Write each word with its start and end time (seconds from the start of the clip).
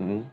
Hmm. 0.00 0.24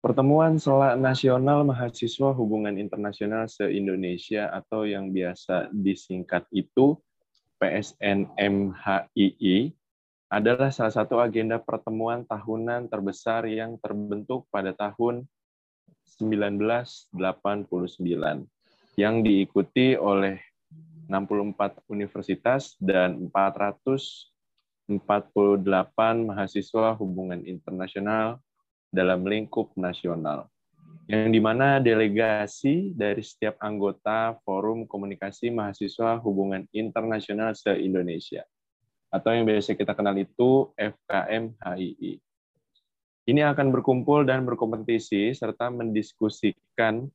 Pertemuan 0.00 0.56
Selak 0.56 0.96
Nasional 0.96 1.60
Mahasiswa 1.68 2.32
Hubungan 2.32 2.80
Internasional 2.80 3.52
se-Indonesia 3.52 4.48
atau 4.48 4.88
yang 4.88 5.12
biasa 5.12 5.68
disingkat 5.76 6.48
itu 6.48 6.96
PSNMHII 7.60 8.16
adalah 10.32 10.72
salah 10.72 10.96
satu 10.96 11.20
agenda 11.20 11.60
pertemuan 11.60 12.24
tahunan 12.24 12.88
terbesar 12.88 13.44
yang 13.44 13.76
terbentuk 13.76 14.48
pada 14.48 14.72
tahun 14.72 15.28
1989 16.16 17.12
yang 18.96 19.24
diikuti 19.24 19.96
oleh 19.96 20.36
64 21.08 21.84
universitas 21.92 22.76
dan 22.80 23.28
448 23.32 25.00
mahasiswa 26.28 26.96
hubungan 26.96 27.40
internasional 27.44 28.40
dalam 28.92 29.24
lingkup 29.24 29.72
nasional, 29.76 30.48
yang 31.08 31.32
di 31.32 31.40
mana 31.40 31.80
delegasi 31.80 32.92
dari 32.92 33.24
setiap 33.24 33.56
anggota 33.64 34.36
Forum 34.44 34.84
Komunikasi 34.84 35.48
Mahasiswa 35.48 36.20
Hubungan 36.20 36.68
Internasional 36.76 37.56
se-Indonesia, 37.56 38.44
atau 39.08 39.32
yang 39.32 39.48
biasa 39.48 39.72
kita 39.72 39.96
kenal 39.96 40.16
itu 40.20 40.72
FKM 40.76 41.56
HII. 41.56 42.20
Ini 43.22 43.40
akan 43.48 43.72
berkumpul 43.72 44.28
dan 44.28 44.44
berkompetisi 44.44 45.32
serta 45.32 45.70
mendiskusikan 45.72 47.08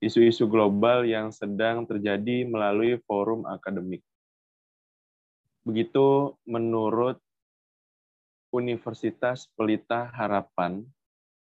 isu-isu 0.00 0.48
global 0.48 1.04
yang 1.04 1.28
sedang 1.28 1.84
terjadi 1.84 2.48
melalui 2.48 2.96
forum 3.04 3.44
akademik. 3.44 4.00
Begitu 5.60 6.34
menurut 6.48 7.20
Universitas 8.50 9.46
Pelita 9.54 10.10
Harapan 10.10 10.82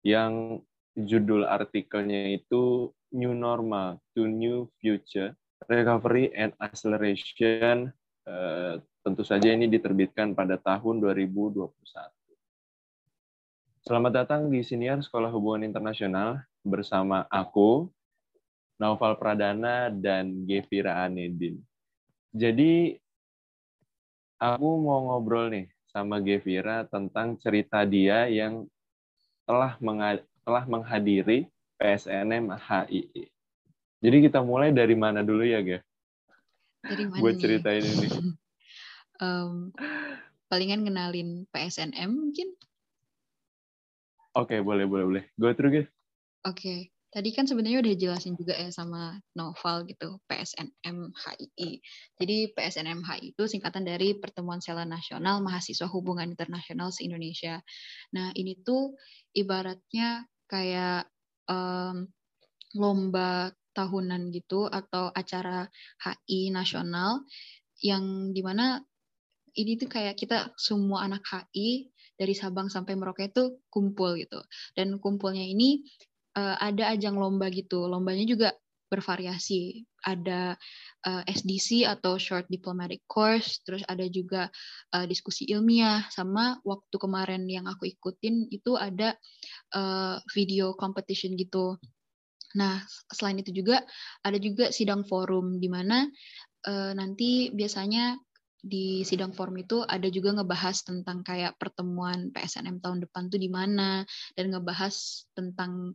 yang 0.03 0.64
judul 0.97 1.47
artikelnya 1.47 2.34
itu 2.34 2.91
New 3.14 3.36
Normal 3.36 4.00
to 4.17 4.27
New 4.27 4.67
Future, 4.80 5.36
Recovery 5.69 6.33
and 6.34 6.56
Acceleration. 6.58 7.92
Eh, 8.28 8.75
tentu 9.05 9.23
saja 9.25 9.48
ini 9.53 9.70
diterbitkan 9.70 10.34
pada 10.34 10.58
tahun 10.58 11.01
2021. 11.01 11.69
Selamat 13.84 14.12
datang 14.25 14.53
di 14.53 14.61
Siniar 14.61 15.01
Sekolah 15.01 15.33
Hubungan 15.33 15.64
Internasional 15.64 16.45
bersama 16.61 17.25
aku, 17.33 17.89
Naufal 18.79 19.19
Pradana, 19.19 19.91
dan 19.91 20.47
Gevira 20.47 21.03
Anedin. 21.03 21.59
Jadi, 22.31 22.95
aku 24.39 24.69
mau 24.79 25.11
ngobrol 25.11 25.51
nih 25.51 25.67
sama 25.91 26.23
Gevira 26.23 26.87
tentang 26.87 27.35
cerita 27.43 27.83
dia 27.83 28.31
yang 28.31 28.70
telah 29.43 29.75
telah 30.47 30.65
menghadiri 30.65 31.51
PSNM 31.77 32.55
HII. 32.55 33.27
Jadi 33.98 34.17
kita 34.31 34.47
mulai 34.47 34.70
dari 34.70 34.95
mana 34.95 35.27
dulu 35.27 35.42
ya, 35.42 35.59
Gev? 35.59 35.83
Dari 36.87 37.05
mana? 37.11 37.19
Buat 37.19 37.35
ceritain 37.42 37.83
ini. 37.83 38.09
um, 39.19 39.75
palingan 40.51 40.87
kenalin 40.87 41.51
PSNM 41.51 42.11
mungkin? 42.15 42.55
Oke, 44.39 44.55
okay, 44.55 44.61
boleh, 44.63 44.87
boleh, 44.87 45.05
boleh. 45.09 45.25
Go 45.35 45.51
through, 45.51 45.73
Gev. 45.75 45.87
Oke. 46.47 46.55
Okay. 46.55 46.81
Tadi 47.09 47.33
kan 47.33 47.48
sebenarnya 47.48 47.81
udah 47.81 47.95
jelasin 47.97 48.37
juga 48.37 48.53
ya 48.53 48.69
sama 48.69 49.17
Novel 49.33 49.89
gitu, 49.89 50.20
PSNM 50.28 51.09
HII. 51.17 51.81
Jadi 52.20 52.37
PSNM 52.53 53.01
HII 53.01 53.33
itu 53.33 53.48
singkatan 53.48 53.89
dari 53.89 54.12
Pertemuan 54.20 54.61
Sela 54.61 54.84
Nasional 54.84 55.41
Mahasiswa 55.41 55.89
Hubungan 55.89 56.29
Internasional 56.29 56.92
se-Indonesia. 56.92 57.64
Nah, 58.13 58.29
ini 58.36 58.61
tuh 58.61 58.92
ibaratnya 59.33 60.29
kayak 60.52 61.08
um, 61.48 62.13
lomba 62.77 63.57
tahunan 63.73 64.29
gitu 64.29 64.69
atau 64.69 65.08
acara 65.08 65.64
HI 66.05 66.52
nasional 66.52 67.25
yang 67.80 68.35
di 68.35 68.42
mana 68.45 68.83
ini 69.57 69.80
tuh 69.80 69.89
kayak 69.89 70.19
kita 70.19 70.52
semua 70.61 71.08
anak 71.08 71.25
HI 71.25 71.89
dari 72.19 72.35
Sabang 72.35 72.67
sampai 72.69 72.98
Merauke 72.98 73.30
itu 73.30 73.63
kumpul 73.70 74.19
gitu. 74.19 74.42
Dan 74.75 74.98
kumpulnya 74.98 75.46
ini 75.46 75.86
uh, 76.39 76.55
ada 76.63 76.95
ajang 76.95 77.19
lomba 77.19 77.51
gitu. 77.51 77.91
Lombanya 77.91 78.23
juga 78.23 78.49
bervariasi. 78.89 79.85
Ada 79.99 80.57
uh, 81.05 81.23
eh, 81.27 81.35
SDC 81.35 81.85
atau 81.85 82.17
Short 82.17 82.47
Diplomatic 82.49 83.05
Course, 83.11 83.61
terus 83.67 83.83
ada 83.85 84.07
juga 84.07 84.49
uh, 84.95 85.05
diskusi 85.05 85.45
ilmiah, 85.51 86.07
sama 86.09 86.57
waktu 86.63 86.97
kemarin 86.97 87.45
yang 87.51 87.67
aku 87.67 87.91
ikutin 87.91 88.49
itu 88.49 88.79
ada 88.79 89.19
uh, 89.75 90.17
video 90.33 90.73
competition 90.79 91.35
gitu. 91.37 91.77
Nah, 92.57 92.81
selain 93.13 93.43
itu 93.43 93.53
juga 93.53 93.85
ada 94.25 94.39
juga 94.41 94.73
sidang 94.73 95.05
forum 95.05 95.61
di 95.61 95.69
mana 95.69 96.09
uh, 96.65 96.93
nanti 96.97 97.53
biasanya 97.53 98.17
di 98.58 99.07
sidang 99.07 99.30
forum 99.30 99.55
itu 99.63 99.86
ada 99.86 100.11
juga 100.11 100.35
ngebahas 100.35 100.83
tentang 100.83 101.23
kayak 101.23 101.55
pertemuan 101.63 102.35
PSNM 102.35 102.83
tahun 102.83 103.07
depan 103.07 103.30
tuh 103.30 103.39
di 103.39 103.46
mana 103.46 104.02
dan 104.35 104.51
ngebahas 104.51 104.95
tentang 105.30 105.95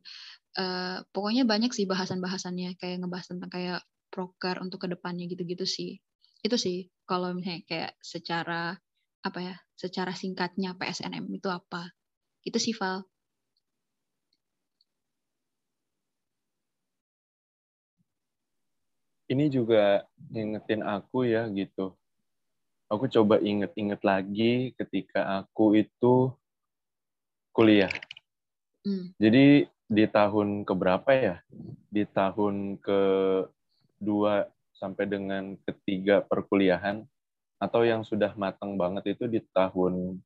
uh, 0.55 1.03
pokoknya 1.11 1.43
banyak 1.43 1.75
sih 1.75 1.83
bahasan-bahasannya 1.83 2.79
kayak 2.79 3.03
ngebahas 3.03 3.27
tentang 3.27 3.51
kayak 3.51 3.81
proker 4.07 4.63
untuk 4.63 4.79
ke 4.79 4.87
depannya 4.87 5.27
gitu-gitu 5.27 5.67
sih. 5.67 5.99
Itu 6.39 6.55
sih 6.55 6.87
kalau 7.03 7.35
misalnya 7.35 7.67
kayak 7.67 7.91
secara 7.99 8.79
apa 9.23 9.39
ya 9.39 9.55
secara 9.75 10.15
singkatnya 10.15 10.75
PSNM 10.79 11.27
itu 11.35 11.51
apa. 11.51 11.91
Itu 12.47 12.59
sih 12.63 12.75
Val. 12.75 13.03
Ini 19.27 19.49
juga 19.49 20.03
ngingetin 20.31 20.83
aku 20.83 21.25
ya 21.25 21.47
gitu 21.49 21.95
aku 22.93 23.09
coba 23.09 23.41
inget-inget 23.41 24.01
lagi 24.05 24.77
ketika 24.77 25.41
aku 25.41 25.81
itu 25.81 26.29
kuliah. 27.49 27.89
Hmm. 28.85 29.09
Jadi 29.17 29.65
di 29.89 30.05
tahun 30.05 30.61
keberapa 30.61 31.09
ya? 31.09 31.35
Di 31.89 32.05
tahun 32.05 32.77
ke 32.77 33.01
dua 33.97 34.45
sampai 34.77 35.09
dengan 35.09 35.57
ketiga 35.65 36.21
perkuliahan 36.21 37.01
atau 37.57 37.81
yang 37.87 38.03
sudah 38.03 38.35
matang 38.35 38.75
banget 38.75 39.15
itu 39.15 39.25
di 39.25 39.39
tahun 39.55 40.19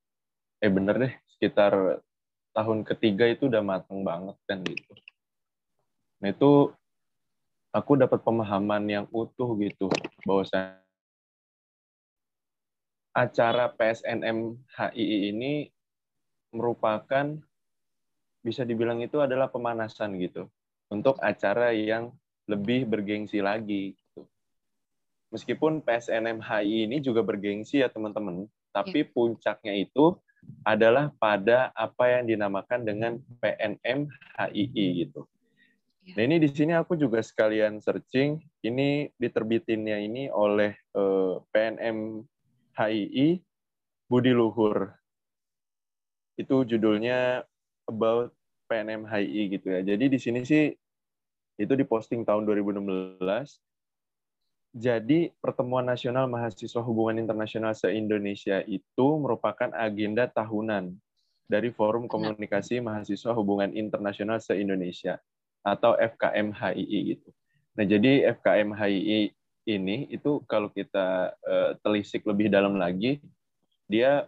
eh 0.58 0.72
bener 0.74 0.96
deh 0.98 1.14
sekitar 1.38 2.02
tahun 2.58 2.82
ketiga 2.82 3.30
itu 3.30 3.46
udah 3.46 3.62
matang 3.62 4.02
banget 4.02 4.34
kan 4.50 4.66
gitu. 4.66 4.94
Nah 6.18 6.34
itu 6.34 6.74
aku 7.70 7.94
dapat 7.94 8.18
pemahaman 8.26 8.82
yang 8.90 9.06
utuh 9.14 9.54
gitu 9.62 9.86
bahwa 10.26 10.42
saya 10.50 10.82
acara 13.18 13.74
PSNM 13.74 14.54
HII 14.78 15.34
ini 15.34 15.66
merupakan 16.54 17.34
bisa 18.46 18.62
dibilang 18.62 19.02
itu 19.02 19.18
adalah 19.18 19.50
pemanasan 19.50 20.22
gitu 20.22 20.46
untuk 20.94 21.18
acara 21.26 21.74
yang 21.74 22.14
lebih 22.46 22.86
bergengsi 22.86 23.42
lagi. 23.42 23.98
Gitu. 23.98 24.22
Meskipun 25.34 25.82
PSNM 25.82 26.40
HII 26.40 26.86
ini 26.86 27.02
juga 27.02 27.26
bergengsi 27.26 27.82
ya 27.82 27.90
teman-teman, 27.90 28.46
tapi 28.70 29.02
ya. 29.02 29.10
puncaknya 29.10 29.74
itu 29.74 30.14
adalah 30.64 31.12
pada 31.18 31.74
apa 31.74 32.22
yang 32.22 32.30
dinamakan 32.30 32.86
dengan 32.86 33.20
PNM 33.42 34.08
HII 34.38 34.86
gitu. 35.04 35.26
Ya. 36.06 36.16
Nah 36.16 36.24
ini 36.24 36.38
di 36.40 36.48
sini 36.48 36.72
aku 36.72 36.96
juga 36.96 37.20
sekalian 37.20 37.84
searching, 37.84 38.40
ini 38.64 39.12
diterbitinnya 39.20 40.00
ini 40.00 40.32
oleh 40.32 40.72
eh, 40.96 41.36
PNM 41.52 42.24
HII 42.78 43.42
Budi 44.06 44.32
Luhur. 44.32 44.94
Itu 46.38 46.62
judulnya 46.64 47.42
About 47.90 48.38
PNM 48.70 49.08
HII 49.08 49.58
gitu 49.58 49.68
ya. 49.74 49.82
Jadi 49.82 50.06
di 50.12 50.20
sini 50.22 50.44
sih 50.44 50.70
itu 51.58 51.74
diposting 51.74 52.22
tahun 52.22 52.46
2016. 52.46 53.18
Jadi 54.78 55.34
pertemuan 55.42 55.88
nasional 55.88 56.30
mahasiswa 56.30 56.84
hubungan 56.86 57.18
internasional 57.18 57.74
se-Indonesia 57.74 58.62
itu 58.70 59.08
merupakan 59.18 59.74
agenda 59.74 60.30
tahunan 60.30 60.94
dari 61.48 61.72
Forum 61.72 62.06
Komunikasi 62.06 62.84
Mahasiswa 62.84 63.32
Hubungan 63.34 63.72
Internasional 63.74 64.38
se-Indonesia 64.44 65.18
atau 65.64 65.96
FKM 65.96 66.54
HII 66.54 67.00
gitu. 67.16 67.30
Nah, 67.80 67.86
jadi 67.88 68.36
FKM 68.38 68.76
HII 68.76 69.37
ini 69.68 70.08
itu 70.08 70.40
kalau 70.48 70.72
kita 70.72 71.36
uh, 71.44 71.72
telisik 71.84 72.24
lebih 72.24 72.48
dalam 72.48 72.80
lagi, 72.80 73.20
dia 73.92 74.24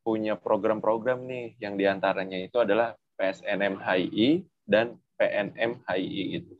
punya 0.00 0.36
program-program 0.40 1.24
nih 1.28 1.56
yang 1.60 1.76
di 1.76 1.84
antaranya 1.84 2.40
itu 2.40 2.56
adalah 2.60 2.96
PSNM 3.20 3.76
HII 3.76 4.44
dan 4.64 4.96
PNM 5.20 5.84
HII 5.84 6.24
itu. 6.40 6.54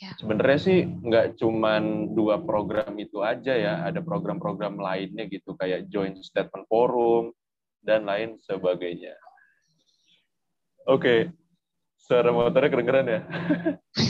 Ya. 0.00 0.16
Sebenarnya 0.16 0.58
sih 0.58 0.78
nggak 0.88 1.36
cuman 1.36 2.16
dua 2.16 2.40
program 2.40 2.96
itu 2.96 3.20
aja 3.20 3.52
ya, 3.52 3.74
ada 3.84 4.00
program-program 4.00 4.80
lainnya 4.80 5.28
gitu 5.28 5.52
kayak 5.60 5.92
Joint 5.92 6.16
Statement 6.24 6.64
Forum 6.72 7.36
dan 7.84 8.08
lain 8.08 8.40
sebagainya. 8.40 9.12
Oke, 10.88 11.04
okay. 11.04 11.20
suara 12.00 12.32
motornya 12.32 12.72
keren-keren 12.72 13.06
ya. 13.12 13.20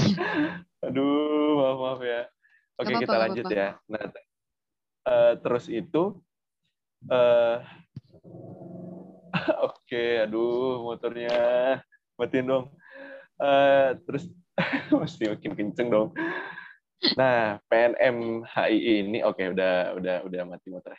Aduh, 0.87 1.59
maaf 1.59 1.79
maaf 1.83 2.01
ya. 2.07 2.23
Oke, 2.81 2.97
okay, 2.97 3.05
kita 3.05 3.17
lanjut 3.21 3.45
apa. 3.45 3.53
ya. 3.53 3.69
Nah, 3.93 4.05
uh, 5.05 5.33
terus 5.45 5.69
itu, 5.69 6.17
uh, 7.13 7.57
oke, 9.69 9.85
okay, 9.85 10.25
aduh 10.25 10.81
motornya 10.81 11.37
matiin 12.17 12.49
dong. 12.49 12.65
Uh, 13.37 13.97
terus 14.09 14.33
Mesti 15.01 15.25
makin 15.31 15.53
kenceng 15.57 15.89
dong. 15.89 16.09
Nah, 17.17 17.57
PNM 17.69 18.45
HI 18.45 18.79
ini 19.05 19.19
oke 19.25 19.41
okay, 19.41 19.47
udah 19.53 19.97
udah 19.97 20.17
udah 20.29 20.43
mati 20.45 20.69
motor. 20.69 20.93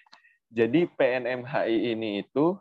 Jadi 0.50 0.90
PNM 0.90 1.46
HI 1.46 1.94
ini 1.94 2.26
itu 2.26 2.58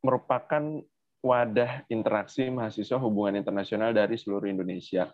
merupakan 0.00 0.80
wadah 1.24 1.88
interaksi 1.88 2.48
mahasiswa 2.52 3.00
hubungan 3.00 3.40
internasional 3.40 3.92
dari 3.96 4.16
seluruh 4.16 4.48
Indonesia. 4.48 5.08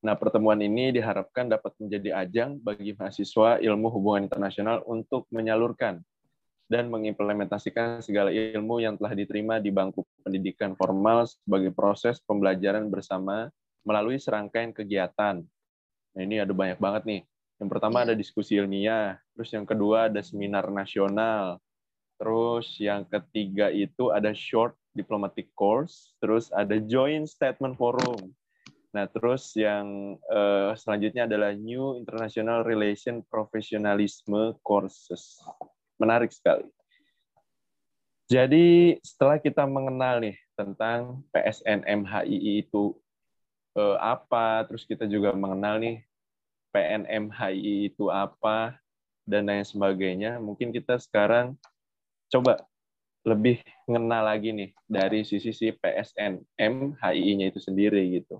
Nah, 0.00 0.16
pertemuan 0.16 0.56
ini 0.64 0.96
diharapkan 0.96 1.52
dapat 1.52 1.76
menjadi 1.76 2.24
ajang 2.24 2.56
bagi 2.56 2.96
mahasiswa 2.96 3.60
ilmu 3.60 3.92
hubungan 3.92 4.24
internasional 4.24 4.80
untuk 4.88 5.28
menyalurkan 5.28 6.00
dan 6.72 6.88
mengimplementasikan 6.88 8.00
segala 8.00 8.32
ilmu 8.32 8.80
yang 8.80 8.96
telah 8.96 9.12
diterima 9.12 9.60
di 9.60 9.68
bangku 9.68 10.06
pendidikan 10.24 10.72
formal 10.72 11.28
sebagai 11.28 11.74
proses 11.76 12.16
pembelajaran 12.24 12.88
bersama 12.88 13.52
melalui 13.84 14.16
serangkaian 14.16 14.72
kegiatan. 14.72 15.44
Nah, 16.16 16.22
ini 16.24 16.40
ada 16.40 16.56
banyak 16.56 16.80
banget 16.80 17.02
nih. 17.04 17.22
Yang 17.60 17.68
pertama 17.76 18.08
ada 18.08 18.16
diskusi 18.16 18.56
ilmiah, 18.56 19.20
terus 19.36 19.52
yang 19.52 19.68
kedua 19.68 20.08
ada 20.08 20.24
seminar 20.24 20.72
nasional, 20.72 21.60
terus 22.16 22.80
yang 22.80 23.04
ketiga 23.04 23.68
itu 23.68 24.08
ada 24.08 24.32
short 24.32 24.72
diplomatic 24.96 25.52
course, 25.52 26.16
terus 26.24 26.48
ada 26.56 26.80
joint 26.80 27.28
statement 27.28 27.76
forum. 27.76 28.32
Nah, 28.90 29.06
terus 29.06 29.54
yang 29.54 30.18
uh, 30.26 30.74
selanjutnya 30.74 31.30
adalah 31.30 31.54
New 31.54 31.94
International 31.94 32.66
Relation 32.66 33.22
Professionalism 33.30 34.58
Courses 34.66 35.38
menarik 36.00 36.34
sekali. 36.34 36.66
Jadi 38.30 38.94
setelah 39.02 39.42
kita 39.42 39.66
mengenal 39.66 40.22
nih 40.22 40.38
tentang 40.54 41.26
PSNMHII 41.34 42.62
itu 42.62 42.94
eh, 43.74 43.98
apa, 43.98 44.62
terus 44.70 44.86
kita 44.86 45.02
juga 45.10 45.34
mengenal 45.34 45.82
nih 45.82 45.98
PNMHII 46.70 47.90
itu 47.90 48.06
apa 48.06 48.78
dan 49.26 49.50
lain 49.50 49.66
sebagainya, 49.66 50.38
mungkin 50.38 50.70
kita 50.70 51.02
sekarang 51.02 51.58
coba 52.30 52.62
lebih 53.26 53.58
mengenal 53.90 54.22
lagi 54.30 54.54
nih 54.54 54.70
dari 54.86 55.26
sisi 55.26 55.50
si 55.50 55.74
PSNM 55.74 57.02
HII-nya 57.02 57.50
itu 57.50 57.58
sendiri 57.58 58.14
gitu. 58.14 58.38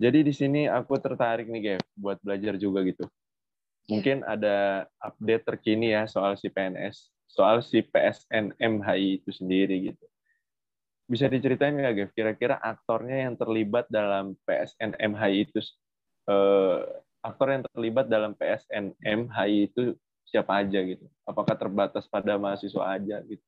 Jadi 0.00 0.24
di 0.24 0.32
sini 0.32 0.64
aku 0.64 0.96
tertarik 0.96 1.44
nih, 1.52 1.60
Gev, 1.76 1.84
buat 1.92 2.16
belajar 2.24 2.56
juga 2.56 2.80
gitu. 2.88 3.04
Iya. 3.04 3.88
Mungkin 3.92 4.16
ada 4.24 4.88
update 4.96 5.44
terkini 5.44 5.92
ya 5.92 6.08
soal 6.08 6.40
si 6.40 6.48
PNS, 6.48 7.12
soal 7.28 7.60
si 7.60 7.84
PSNMHI 7.84 9.20
itu 9.20 9.28
sendiri 9.28 9.92
gitu. 9.92 10.04
Bisa 11.04 11.28
diceritain 11.28 11.76
nggak, 11.76 11.94
Gev? 12.00 12.10
Kira-kira 12.16 12.56
aktornya 12.56 13.28
yang 13.28 13.36
terlibat 13.36 13.92
dalam 13.92 14.40
PSNMHI 14.48 15.32
itu, 15.44 15.60
eh, 16.32 16.80
aktor 17.20 17.52
yang 17.52 17.62
terlibat 17.68 18.08
dalam 18.08 18.32
PSNMHI 18.32 19.68
itu 19.68 19.92
siapa 20.24 20.64
aja 20.64 20.80
gitu? 20.80 21.04
Apakah 21.28 21.60
terbatas 21.60 22.08
pada 22.08 22.40
mahasiswa 22.40 22.88
aja 22.88 23.20
gitu? 23.28 23.44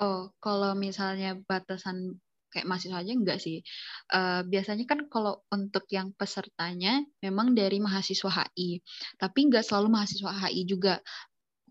Oh, 0.00 0.32
kalau 0.40 0.72
misalnya 0.72 1.36
batasan 1.44 2.16
kayak 2.52 2.68
mahasiswa 2.68 3.00
aja 3.00 3.12
enggak 3.16 3.40
sih. 3.40 3.64
Uh, 4.12 4.44
biasanya 4.44 4.84
kan 4.84 5.08
kalau 5.08 5.40
untuk 5.48 5.88
yang 5.88 6.12
pesertanya 6.12 7.00
memang 7.24 7.56
dari 7.56 7.80
mahasiswa 7.80 8.28
HI, 8.28 8.84
tapi 9.16 9.48
enggak 9.48 9.64
selalu 9.64 9.88
mahasiswa 9.96 10.30
HI 10.30 10.62
juga. 10.68 11.00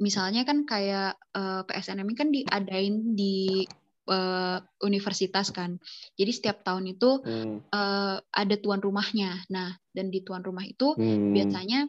Misalnya 0.02 0.42
kan 0.42 0.66
kayak 0.66 1.14
uh, 1.38 1.62
eh, 1.62 1.70
PSNM 1.70 2.10
ini 2.10 2.18
kan 2.18 2.30
diadain 2.34 2.96
di 3.14 3.62
uh, 4.10 4.58
universitas 4.82 5.54
kan. 5.54 5.78
Jadi 6.18 6.32
setiap 6.34 6.66
tahun 6.66 6.90
itu 6.98 7.22
hmm. 7.22 7.70
uh, 7.70 8.18
ada 8.18 8.56
tuan 8.58 8.82
rumahnya. 8.82 9.46
Nah, 9.54 9.78
dan 9.94 10.10
di 10.10 10.26
tuan 10.26 10.42
rumah 10.42 10.66
itu 10.66 10.98
hmm. 10.98 11.38
biasanya 11.38 11.86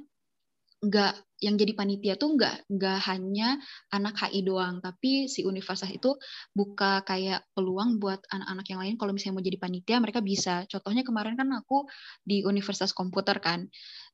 nggak 0.82 1.14
yang 1.42 1.58
jadi 1.58 1.74
panitia 1.74 2.14
tuh 2.14 2.38
nggak 2.38 2.70
nggak 2.70 2.98
hanya 3.10 3.58
anak 3.90 4.14
HI 4.14 4.46
doang, 4.46 4.78
tapi 4.78 5.26
si 5.26 5.42
universitas 5.42 5.90
itu 5.90 6.14
buka 6.54 7.02
kayak 7.02 7.42
peluang 7.52 7.98
buat 7.98 8.22
anak-anak 8.30 8.66
yang 8.70 8.80
lain 8.80 8.94
kalau 8.94 9.10
misalnya 9.10 9.42
mau 9.42 9.44
jadi 9.44 9.58
panitia 9.58 9.96
mereka 9.98 10.22
bisa. 10.22 10.62
Contohnya 10.70 11.02
kemarin 11.02 11.34
kan 11.34 11.50
aku 11.50 11.90
di 12.22 12.46
Universitas 12.46 12.94
Komputer 12.94 13.42
kan, 13.42 13.66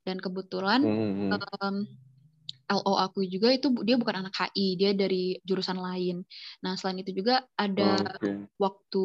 dan 0.08 0.16
kebetulan 0.16 0.80
mm 0.80 1.28
-hmm. 1.28 1.40
um, 1.60 1.76
LO 2.68 2.94
aku 3.00 3.24
juga 3.24 3.48
itu 3.48 3.72
dia 3.80 3.96
bukan 3.96 4.24
anak 4.24 4.34
HI, 4.36 4.76
dia 4.76 4.92
dari 4.92 5.40
jurusan 5.40 5.80
lain. 5.80 6.20
Nah, 6.60 6.76
selain 6.76 7.00
itu 7.00 7.16
juga 7.16 7.40
ada 7.56 7.96
okay. 7.96 8.44
waktu 8.60 9.04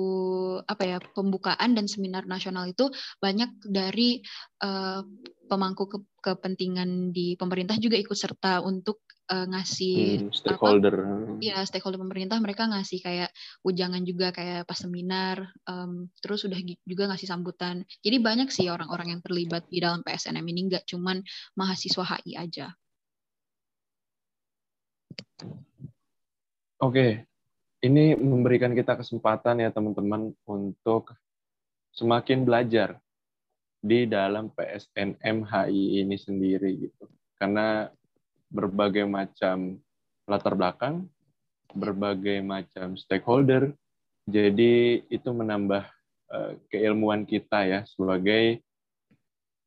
apa 0.68 0.84
ya, 0.84 0.98
pembukaan 1.16 1.72
dan 1.72 1.88
seminar 1.88 2.28
nasional 2.28 2.68
itu 2.68 2.92
banyak 3.24 3.56
dari 3.64 4.20
uh, 4.60 5.00
pemangku 5.48 5.88
ke 5.88 5.98
kepentingan 6.24 7.12
di 7.12 7.36
pemerintah 7.36 7.76
juga 7.76 8.00
ikut 8.00 8.16
serta 8.16 8.64
untuk 8.64 9.04
uh, 9.28 9.44
ngasih 9.52 10.24
hmm, 10.24 10.32
stakeholder. 10.32 10.96
Iya, 11.44 11.60
stakeholder 11.68 12.00
pemerintah 12.00 12.40
mereka 12.40 12.72
ngasih 12.72 13.04
kayak 13.04 13.30
ujangan 13.68 14.08
juga 14.08 14.32
kayak 14.32 14.64
pas 14.64 14.80
seminar, 14.80 15.52
um, 15.68 16.08
terus 16.24 16.48
sudah 16.48 16.56
juga 16.88 17.12
ngasih 17.12 17.28
sambutan. 17.28 17.84
Jadi 18.00 18.18
banyak 18.24 18.48
sih 18.48 18.72
orang-orang 18.72 19.20
yang 19.20 19.22
terlibat 19.22 19.68
di 19.68 19.84
dalam 19.84 20.00
PSNM 20.00 20.48
ini 20.48 20.72
nggak 20.72 20.88
cuman 20.88 21.20
mahasiswa 21.60 22.04
HI 22.08 22.40
aja. 22.40 22.72
Oke, 26.80 27.28
ini 27.84 28.16
memberikan 28.16 28.72
kita 28.72 28.96
kesempatan 28.96 29.60
ya 29.60 29.70
teman-teman 29.76 30.32
untuk 30.48 31.12
semakin 31.92 32.48
belajar 32.48 33.04
di 33.84 34.08
dalam 34.08 34.48
PSNM 34.56 35.44
HI 35.44 36.00
ini 36.00 36.16
sendiri 36.16 36.88
gitu. 36.88 37.04
Karena 37.36 37.92
berbagai 38.48 39.04
macam 39.04 39.76
latar 40.24 40.56
belakang, 40.56 41.04
berbagai 41.76 42.40
macam 42.40 42.96
stakeholder, 42.96 43.76
jadi 44.24 45.04
itu 45.12 45.30
menambah 45.36 45.84
uh, 46.32 46.56
keilmuan 46.72 47.28
kita 47.28 47.68
ya 47.68 47.80
sebagai 47.84 48.64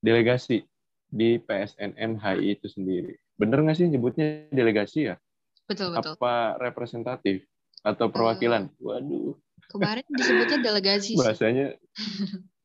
delegasi 0.00 0.64
di 1.12 1.37
PSNM 1.37 2.17
HI 2.17 2.57
itu 2.57 2.73
sendiri. 2.73 3.21
Bener 3.37 3.61
nggak 3.61 3.76
sih 3.76 3.87
nyebutnya 3.93 4.49
delegasi 4.49 5.12
ya? 5.12 5.21
Betul, 5.69 5.93
betul. 5.93 6.17
Apa 6.17 6.57
representatif 6.57 7.45
atau 7.85 8.09
perwakilan? 8.09 8.73
Uh, 8.81 8.97
Waduh. 8.97 9.37
Kemarin 9.69 10.07
disebutnya 10.09 10.59
delegasi. 10.62 11.21
Bahasanya. 11.21 11.76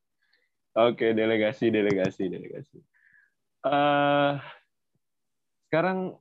Oke, 0.71 1.03
okay, 1.03 1.11
delegasi, 1.11 1.67
delegasi, 1.67 2.31
delegasi. 2.31 2.79
Uh, 3.61 4.39
sekarang 5.67 6.15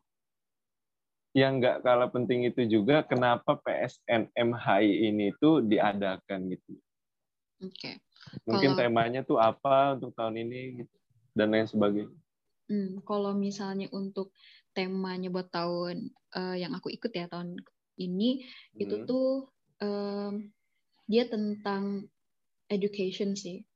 yang 1.30 1.62
nggak 1.62 1.86
kalah 1.86 2.10
penting 2.10 2.42
itu 2.50 2.66
juga 2.66 3.06
kenapa 3.06 3.54
PSNMHI 3.62 5.06
ini 5.06 5.30
tuh 5.38 5.62
diadakan 5.62 6.50
gitu. 6.50 6.74
Oke. 7.62 7.70
Okay. 7.78 7.94
Mungkin 8.50 8.74
kalau, 8.74 8.80
temanya 8.82 9.20
tuh 9.22 9.38
apa 9.38 9.94
untuk 9.94 10.10
tahun 10.18 10.42
ini 10.42 10.82
gitu 10.82 10.96
dan 11.38 11.54
lain 11.54 11.70
sebagainya. 11.70 12.18
Hmm, 12.66 13.02
kalau 13.06 13.34
misalnya 13.38 13.86
untuk 13.94 14.34
temanya 14.74 15.30
buat 15.30 15.50
tahun 15.50 16.10
uh, 16.34 16.58
yang 16.58 16.74
aku 16.74 16.90
ikut 16.90 17.10
ya 17.14 17.30
tahun 17.30 17.58
ini 17.98 18.42
hmm. 18.42 18.82
itu 18.82 18.94
tuh 19.06 19.50
um, 19.82 20.50
dia 21.06 21.26
tentang 21.26 22.06
education 22.70 23.34
sih 23.34 23.66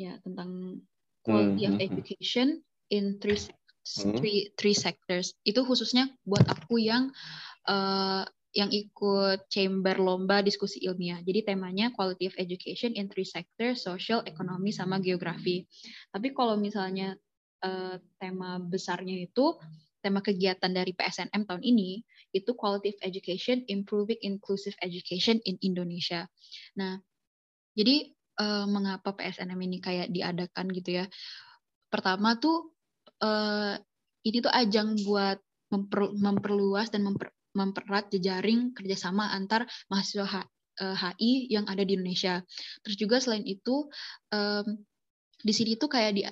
ya 0.00 0.14
tentang 0.24 0.80
quality 1.24 1.64
hmm. 1.64 1.68
of 1.68 1.74
hmm, 1.76 1.76
hmm. 1.76 1.86
education 1.92 2.48
in 2.88 3.20
three 3.20 3.40
three 3.84 4.52
three 4.56 4.76
sectors 4.76 5.36
itu 5.44 5.60
khususnya 5.64 6.08
buat 6.24 6.44
aku 6.48 6.80
yang 6.80 7.12
uh, 7.68 8.24
yang 8.50 8.70
ikut 8.74 9.46
chamber 9.46 9.94
lomba 9.94 10.42
diskusi 10.42 10.82
ilmiah. 10.82 11.22
Jadi 11.22 11.54
temanya 11.54 11.94
quality 11.94 12.26
of 12.26 12.34
education 12.34 12.98
in 12.98 13.06
three 13.06 13.26
sectors, 13.26 13.86
social, 13.86 14.26
ekonomi, 14.26 14.74
sama 14.74 14.98
geografi. 14.98 15.62
Tapi 16.10 16.34
kalau 16.34 16.58
misalnya 16.58 17.14
uh, 17.62 17.94
tema 18.18 18.58
besarnya 18.58 19.22
itu 19.22 19.54
tema 20.02 20.18
kegiatan 20.24 20.72
dari 20.72 20.96
PSNM 20.96 21.46
tahun 21.46 21.62
ini 21.62 22.02
itu 22.32 22.50
Quality 22.56 22.96
of 22.96 22.98
Education 23.04 23.62
Improving 23.68 24.18
Inclusive 24.24 24.74
Education 24.80 25.38
in 25.44 25.60
Indonesia. 25.60 26.26
Nah, 26.74 26.98
jadi 27.76 28.10
uh, 28.40 28.64
mengapa 28.64 29.12
PSNM 29.12 29.60
ini 29.60 29.78
kayak 29.84 30.08
diadakan 30.08 30.66
gitu 30.72 31.04
ya. 31.04 31.04
Pertama 31.92 32.40
tuh 32.40 32.72
uh, 33.20 33.76
ini 34.24 34.40
tuh 34.40 34.52
ajang 34.52 34.96
buat 35.04 35.36
memper, 35.68 36.16
memperluas 36.16 36.88
dan 36.88 37.04
memper, 37.04 37.30
mempererat 37.52 38.08
jejaring 38.08 38.72
kerjasama 38.72 39.30
antar 39.36 39.68
mahasiswa 39.92 40.48
HI 40.80 41.52
yang 41.52 41.68
ada 41.68 41.84
di 41.84 41.92
Indonesia. 41.92 42.40
Terus 42.80 42.96
juga 42.96 43.20
selain 43.20 43.44
itu 43.44 43.84
um, 44.32 44.66
di 45.40 45.52
sini 45.52 45.76
tuh 45.76 45.92
kayak 45.92 46.12
di 46.16 46.22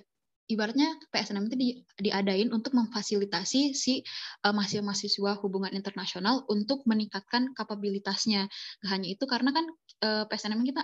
ibaratnya 0.48 0.96
PSNM 1.12 1.44
itu 1.52 1.56
di, 1.56 1.68
diadain 2.00 2.48
untuk 2.50 2.72
memfasilitasi 2.72 3.76
si 3.76 4.00
uh, 4.42 4.52
mahasiswa-mahasiswa 4.56 5.36
hubungan 5.44 5.76
internasional 5.76 6.48
untuk 6.48 6.88
meningkatkan 6.88 7.52
kapabilitasnya. 7.52 8.48
Gak 8.80 8.88
hanya 8.88 9.08
itu 9.12 9.24
karena 9.28 9.52
kan 9.52 9.64
uh, 10.02 10.24
eh, 10.24 10.24
PSNM 10.24 10.64
kita 10.64 10.82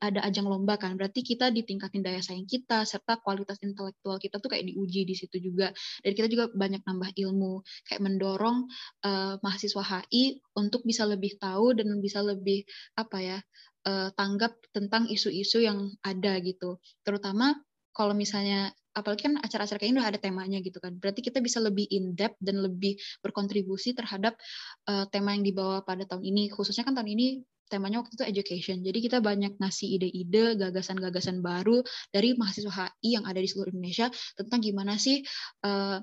ada 0.00 0.20
ajang 0.24 0.48
lomba 0.48 0.80
kan, 0.80 0.96
berarti 0.96 1.20
kita 1.20 1.52
ditingkatin 1.52 2.00
daya 2.00 2.24
saing 2.24 2.48
kita 2.48 2.88
serta 2.88 3.20
kualitas 3.20 3.60
intelektual 3.60 4.16
kita 4.16 4.40
tuh 4.40 4.48
kayak 4.48 4.64
diuji 4.64 5.04
di 5.04 5.14
situ 5.14 5.36
juga. 5.38 5.70
Dan 6.00 6.16
kita 6.16 6.26
juga 6.32 6.48
banyak 6.50 6.82
nambah 6.88 7.12
ilmu, 7.12 7.60
kayak 7.84 8.00
mendorong 8.00 8.64
uh, 9.04 9.36
mahasiswa 9.44 9.84
HI 9.84 10.40
untuk 10.56 10.82
bisa 10.88 11.04
lebih 11.04 11.36
tahu 11.36 11.76
dan 11.76 11.92
bisa 12.00 12.24
lebih 12.24 12.64
apa 12.96 13.18
ya 13.20 13.38
uh, 13.84 14.08
tanggap 14.16 14.56
tentang 14.72 15.06
isu-isu 15.12 15.60
yang 15.60 15.92
ada 16.00 16.40
gitu. 16.40 16.80
Terutama 17.04 17.52
kalau 17.94 18.16
misalnya 18.16 18.74
apalagi 18.94 19.26
kan 19.26 19.34
acara-acara 19.42 19.78
kayak 19.82 19.90
ini 19.90 19.98
udah 20.00 20.10
ada 20.14 20.20
temanya 20.22 20.58
gitu 20.62 20.78
kan. 20.78 20.94
Berarti 20.96 21.20
kita 21.20 21.42
bisa 21.42 21.58
lebih 21.58 21.84
in 21.90 22.14
depth 22.14 22.38
dan 22.38 22.62
lebih 22.62 22.94
berkontribusi 23.20 23.92
terhadap 23.92 24.38
uh, 24.86 25.04
tema 25.10 25.34
yang 25.34 25.42
dibawa 25.42 25.82
pada 25.82 26.06
tahun 26.06 26.22
ini. 26.22 26.48
Khususnya 26.54 26.86
kan 26.86 26.94
tahun 26.94 27.10
ini 27.10 27.26
temanya 27.68 28.04
waktu 28.04 28.14
itu 28.14 28.24
education. 28.24 28.76
Jadi 28.86 28.98
kita 29.02 29.18
banyak 29.18 29.58
ngasih 29.58 29.88
ide-ide, 29.98 30.54
gagasan-gagasan 30.60 31.42
baru 31.42 31.82
dari 32.14 32.38
mahasiswa 32.38 32.70
HI 32.70 33.18
yang 33.18 33.24
ada 33.26 33.42
di 33.42 33.48
seluruh 33.50 33.74
Indonesia 33.74 34.08
tentang 34.38 34.60
gimana 34.62 34.94
sih 35.00 35.24
uh, 35.66 35.98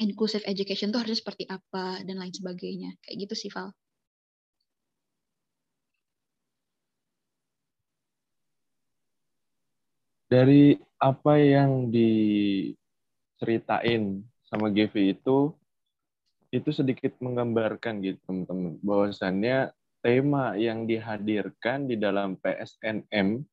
inclusive 0.00 0.42
education 0.48 0.90
itu 0.90 0.98
harus 0.98 1.20
seperti 1.20 1.44
apa 1.50 2.02
dan 2.02 2.18
lain 2.18 2.34
sebagainya. 2.34 2.96
Kayak 3.04 3.28
gitu 3.28 3.34
sih, 3.46 3.50
Val. 3.52 3.70
Dari 10.24 10.74
apa 11.04 11.36
yang 11.36 11.92
diceritain 11.92 12.72
sama 14.48 14.72
GV 14.72 15.12
itu 15.12 15.52
itu 16.48 16.70
sedikit 16.72 17.12
menggambarkan 17.20 18.00
gitu 18.00 18.16
teman-teman 18.24 18.80
bahwasannya 18.80 19.76
tema 20.00 20.56
yang 20.56 20.88
dihadirkan 20.88 21.84
di 21.84 22.00
dalam 22.00 22.40
PSNM 22.40 23.44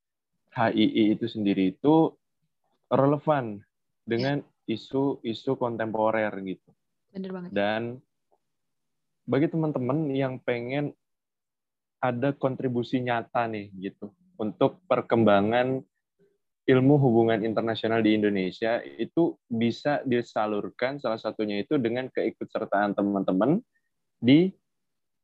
HII 0.56 1.04
itu 1.12 1.26
sendiri 1.28 1.76
itu 1.76 2.16
relevan 2.88 3.60
dengan 4.08 4.44
isu-isu 4.68 5.56
kontemporer 5.56 6.32
gitu. 6.44 6.72
Bener 7.12 7.32
banget. 7.32 7.50
Dan 7.52 8.00
bagi 9.28 9.48
teman-teman 9.52 10.12
yang 10.12 10.40
pengen 10.44 10.92
ada 12.04 12.32
kontribusi 12.36 13.00
nyata 13.00 13.48
nih 13.48 13.72
gitu 13.80 14.12
untuk 14.36 14.84
perkembangan 14.90 15.86
ilmu 16.70 16.96
hubungan 17.02 17.42
internasional 17.42 18.06
di 18.06 18.14
Indonesia 18.14 18.80
itu 18.86 19.34
bisa 19.50 20.06
disalurkan 20.06 21.02
salah 21.02 21.18
satunya 21.18 21.66
itu 21.66 21.82
dengan 21.82 22.06
keikutsertaan 22.14 22.94
teman-teman 22.94 23.60
di 24.22 24.54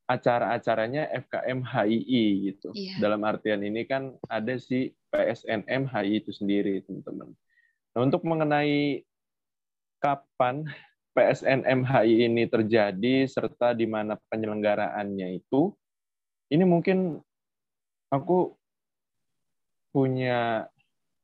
acara-acaranya 0.07 1.11
FKM 1.27 1.61
HII 1.67 2.23
gitu. 2.49 2.71
Yeah. 2.73 2.97
Dalam 3.03 3.27
artian 3.27 3.61
ini 3.61 3.83
kan 3.83 4.15
ada 4.31 4.55
si 4.55 4.95
PSNM 5.11 5.83
HII 5.91 6.23
itu 6.23 6.31
sendiri, 6.31 6.79
teman-teman. 6.87 7.35
Nah, 7.93 7.99
untuk 8.01 8.23
mengenai 8.23 9.03
kapan 9.99 10.63
PSNM 11.11 11.83
HII 11.83 12.29
ini 12.31 12.43
terjadi 12.47 13.27
serta 13.27 13.75
di 13.75 13.83
mana 13.83 14.15
penyelenggaraannya 14.31 15.43
itu, 15.43 15.75
ini 16.55 16.63
mungkin 16.63 17.19
aku 18.07 18.55
punya 19.91 20.71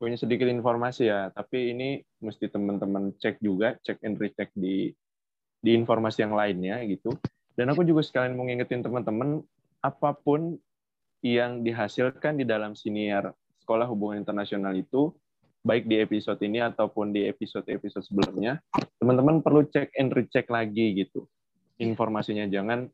punya 0.04 0.20
sedikit 0.20 0.52
informasi 0.52 1.08
ya, 1.08 1.32
tapi 1.32 1.72
ini 1.72 2.04
mesti 2.20 2.52
teman-teman 2.52 3.16
cek 3.24 3.40
juga, 3.40 3.80
cek 3.80 4.04
and 4.04 4.20
recheck 4.20 4.52
di 4.52 4.92
di 5.64 5.72
informasi 5.80 6.28
yang 6.28 6.36
lainnya 6.36 6.84
gitu. 6.84 7.16
Dan 7.56 7.72
aku 7.72 7.88
juga 7.88 8.04
sekalian 8.04 8.36
mau 8.36 8.44
ngingetin 8.44 8.84
teman-teman, 8.84 9.40
apa 9.80 10.12
pun 10.12 10.60
yang 11.24 11.64
dihasilkan 11.64 12.36
di 12.36 12.44
dalam 12.44 12.76
siniar 12.76 13.32
Sekolah 13.64 13.88
Hubungan 13.88 14.20
Internasional 14.20 14.76
itu, 14.76 15.16
baik 15.64 15.88
di 15.88 16.04
episode 16.04 16.44
ini 16.44 16.60
ataupun 16.60 17.16
di 17.16 17.24
episode-episode 17.24 18.04
sebelumnya, 18.04 18.60
teman-teman 19.00 19.40
perlu 19.40 19.64
cek 19.72 19.96
and 19.96 20.12
recheck 20.12 20.52
lagi 20.52 21.00
gitu. 21.00 21.24
Informasinya 21.80 22.44
jangan 22.52 22.92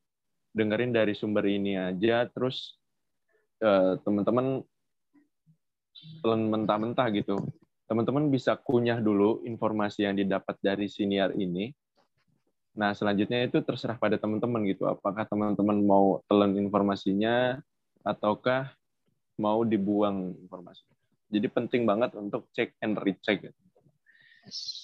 dengerin 0.53 0.93
dari 0.93 1.17
sumber 1.17 1.49
ini 1.49 1.73
aja, 1.73 2.29
terus 2.29 2.77
uh, 3.65 3.97
teman-teman 4.05 4.61
telan 6.21 6.49
mentah-mentah 6.51 7.07
gitu. 7.15 7.39
Teman-teman 7.89 8.29
bisa 8.29 8.53
kunyah 8.53 9.01
dulu 9.01 9.41
informasi 9.45 10.05
yang 10.05 10.15
didapat 10.15 10.55
dari 10.61 10.85
siniar 10.85 11.33
ini. 11.33 11.73
Nah, 12.77 12.93
selanjutnya 12.93 13.49
itu 13.49 13.59
terserah 13.65 13.97
pada 13.97 14.15
teman-teman 14.15 14.61
gitu. 14.69 14.85
Apakah 14.85 15.25
teman-teman 15.25 15.81
mau 15.81 16.21
telan 16.29 16.53
informasinya 16.55 17.57
ataukah 18.05 18.71
mau 19.39 19.63
dibuang 19.63 20.35
informasi. 20.45 20.85
Jadi 21.29 21.47
penting 21.49 21.83
banget 21.87 22.13
untuk 22.19 22.51
cek 22.51 22.75
and 22.83 22.99
recheck. 22.99 23.39
Gitu. 23.39 23.59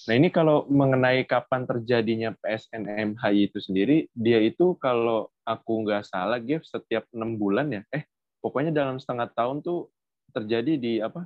Nah 0.06 0.14
ini 0.14 0.30
kalau 0.30 0.70
mengenai 0.70 1.26
kapan 1.26 1.66
terjadinya 1.66 2.30
PSNMHI 2.38 3.50
itu 3.50 3.58
sendiri, 3.58 4.06
dia 4.14 4.38
itu 4.38 4.78
kalau 4.78 5.34
aku 5.42 5.86
nggak 5.86 6.06
salah, 6.06 6.38
Gev, 6.38 6.62
setiap 6.62 7.10
enam 7.12 7.36
bulan 7.36 7.74
ya, 7.74 7.82
eh 7.90 8.06
pokoknya 8.46 8.70
dalam 8.70 9.02
setengah 9.02 9.34
tahun 9.34 9.66
tuh 9.66 9.90
terjadi 10.36 10.74
di 10.76 10.94
apa 11.00 11.24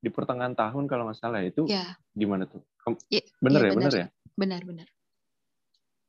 di 0.00 0.08
pertengahan 0.08 0.56
tahun 0.56 0.88
kalau 0.88 1.08
nggak 1.08 1.18
salah 1.20 1.44
itu 1.44 1.68
ya. 1.68 1.96
gimana 2.16 2.48
tuh 2.48 2.64
ya, 3.12 3.20
bener 3.42 3.60
ya, 3.60 3.68
ya 3.68 3.74
bener 3.76 3.92
ya 3.92 4.06
benar 4.36 4.60
benar 4.64 4.88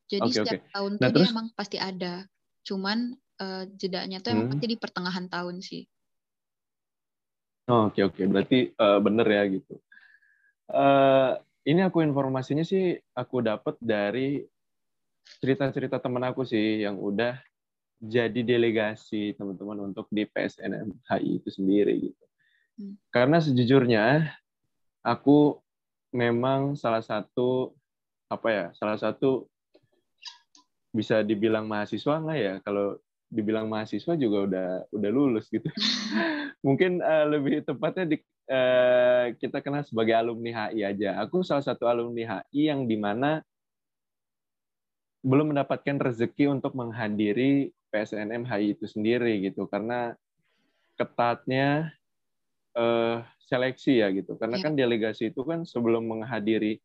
jadi 0.08 0.24
okay, 0.24 0.36
setiap 0.40 0.64
okay. 0.64 0.72
tahun 0.72 0.92
nah, 0.96 1.00
tuh 1.00 1.12
terus, 1.12 1.28
dia 1.28 1.34
emang 1.36 1.48
pasti 1.56 1.78
ada 1.80 2.14
cuman 2.64 2.98
uh, 3.44 3.64
jedanya 3.76 4.18
tuh 4.24 4.32
emang 4.32 4.48
hmm. 4.48 4.54
pasti 4.56 4.66
di 4.68 4.78
pertengahan 4.80 5.26
tahun 5.28 5.56
sih 5.60 5.84
oh, 7.68 7.92
oke 7.92 8.00
oke 8.00 8.16
okay. 8.16 8.26
berarti 8.28 8.60
uh, 8.80 9.00
bener 9.04 9.28
ya 9.28 9.44
gitu 9.52 9.76
uh, 10.72 11.36
ini 11.68 11.84
aku 11.84 12.00
informasinya 12.00 12.64
sih 12.64 12.96
aku 13.12 13.44
dapat 13.44 13.76
dari 13.84 14.40
cerita-cerita 15.44 16.00
temen 16.00 16.24
aku 16.24 16.48
sih 16.48 16.88
yang 16.88 16.96
udah 16.96 17.36
jadi 17.98 18.46
delegasi 18.46 19.34
teman-teman 19.36 19.92
untuk 19.92 20.06
di 20.14 20.24
PSNMHI 20.24 21.42
itu 21.42 21.50
sendiri 21.50 21.94
gitu. 21.98 22.26
Karena 23.10 23.42
sejujurnya 23.42 24.30
aku 25.02 25.58
memang 26.14 26.78
salah 26.78 27.02
satu 27.02 27.74
apa 28.28 28.48
ya 28.52 28.66
salah 28.76 29.00
satu 29.00 29.48
bisa 30.94 31.22
dibilang 31.22 31.66
mahasiswa 31.66 32.22
nggak 32.22 32.40
ya? 32.40 32.54
Kalau 32.62 32.98
dibilang 33.28 33.68
mahasiswa 33.68 34.16
juga 34.16 34.38
udah 34.48 34.70
udah 34.94 35.10
lulus 35.12 35.52
gitu. 35.52 35.68
Mungkin 36.66 37.04
uh, 37.04 37.26
lebih 37.28 37.62
tepatnya 37.68 38.16
di, 38.16 38.18
uh, 38.50 39.36
kita 39.36 39.60
kenal 39.60 39.84
sebagai 39.84 40.16
alumni 40.16 40.72
HI 40.72 40.82
aja. 40.88 41.20
Aku 41.22 41.44
salah 41.44 41.64
satu 41.64 41.86
alumni 41.86 42.24
HI 42.24 42.72
yang 42.72 42.88
di 42.88 42.98
mana 42.98 43.44
belum 45.28 45.52
mendapatkan 45.52 46.00
rezeki 46.00 46.48
untuk 46.48 46.72
menghadiri 46.74 47.76
PSNM 47.92 48.48
HI 48.48 48.80
itu 48.80 48.86
sendiri 48.88 49.44
gitu. 49.44 49.68
Karena 49.68 50.16
ketatnya 50.96 51.94
uh, 52.78 53.26
seleksi 53.42 54.06
ya 54.06 54.14
gitu. 54.14 54.38
Karena 54.38 54.62
yeah. 54.62 54.66
kan 54.70 54.74
delegasi 54.78 55.34
itu 55.34 55.42
kan 55.42 55.66
sebelum 55.66 56.06
menghadiri 56.06 56.78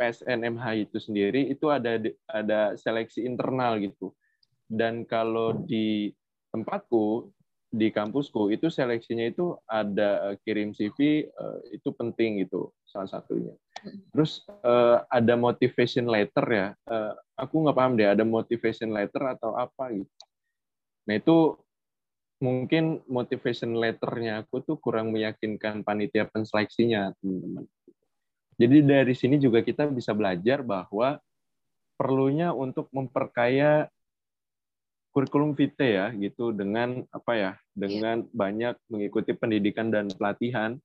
PSNMH 0.00 0.88
itu 0.88 0.96
sendiri 0.96 1.52
itu 1.52 1.68
ada 1.68 2.00
ada 2.30 2.78
seleksi 2.78 3.26
internal 3.26 3.76
gitu. 3.82 4.16
Dan 4.64 5.04
kalau 5.04 5.60
di 5.66 6.14
tempatku 6.54 7.28
di 7.70 7.94
kampusku 7.94 8.50
itu 8.50 8.66
seleksinya 8.66 9.30
itu 9.30 9.54
ada 9.70 10.32
uh, 10.32 10.36
kirim 10.42 10.74
CV 10.74 11.30
uh, 11.30 11.62
eh, 11.62 11.78
itu 11.78 11.94
penting 11.94 12.42
gitu 12.42 12.74
salah 12.82 13.06
satunya. 13.06 13.54
Terus 14.10 14.42
uh, 14.66 15.06
ada 15.06 15.38
motivation 15.38 16.10
letter 16.10 16.46
ya. 16.50 16.68
Uh, 16.82 17.14
aku 17.38 17.62
nggak 17.62 17.78
paham 17.78 17.94
deh 17.94 18.10
ada 18.10 18.26
motivation 18.26 18.90
letter 18.90 19.22
atau 19.22 19.54
apa 19.54 19.94
gitu. 19.94 20.10
Nah 21.06 21.14
itu 21.14 21.54
mungkin 22.40 23.04
motivation 23.04 23.76
letternya 23.76 24.42
aku 24.42 24.64
tuh 24.64 24.80
kurang 24.80 25.12
meyakinkan 25.12 25.84
panitia 25.84 26.24
penseleksinya 26.24 27.12
teman-teman. 27.20 27.68
Jadi 28.56 28.76
dari 28.84 29.14
sini 29.16 29.36
juga 29.36 29.60
kita 29.60 29.88
bisa 29.88 30.16
belajar 30.16 30.64
bahwa 30.64 31.20
perlunya 32.00 32.56
untuk 32.56 32.88
memperkaya 32.96 33.88
kurikulum 35.12 35.52
vitae 35.52 36.00
ya 36.00 36.06
gitu 36.16 36.52
dengan 36.56 37.04
apa 37.12 37.32
ya 37.36 37.52
dengan 37.76 38.24
banyak 38.32 38.78
mengikuti 38.88 39.36
pendidikan 39.36 39.92
dan 39.92 40.08
pelatihan 40.08 40.80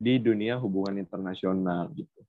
di 0.00 0.16
dunia 0.16 0.56
hubungan 0.56 0.96
internasional 0.96 1.92
gitu. 1.92 2.20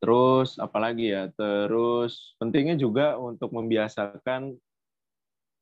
Terus 0.00 0.56
apalagi 0.62 1.10
ya? 1.12 1.28
Terus 1.34 2.38
pentingnya 2.38 2.78
juga 2.78 3.18
untuk 3.18 3.50
membiasakan 3.50 4.54